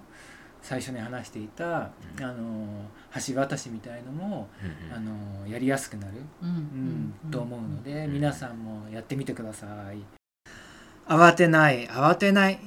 [0.62, 2.24] 最初に話していた、うん。
[2.24, 2.86] あの
[3.28, 8.14] 橋渡しみたいのも、うんあのやりやすくなる、うんうんと思うので、うん。
[8.14, 10.04] 皆さんもやってみてください。
[11.08, 12.60] 慌てない慌てない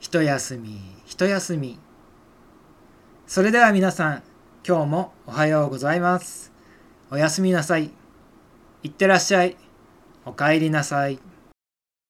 [0.00, 1.78] 一休み一休み。
[3.26, 4.22] それでは皆さん
[4.66, 6.52] 今日もおはようございます。
[7.10, 7.90] おやすみなさい。
[8.82, 9.56] いってらっしゃい。
[10.24, 11.18] おかえりなさい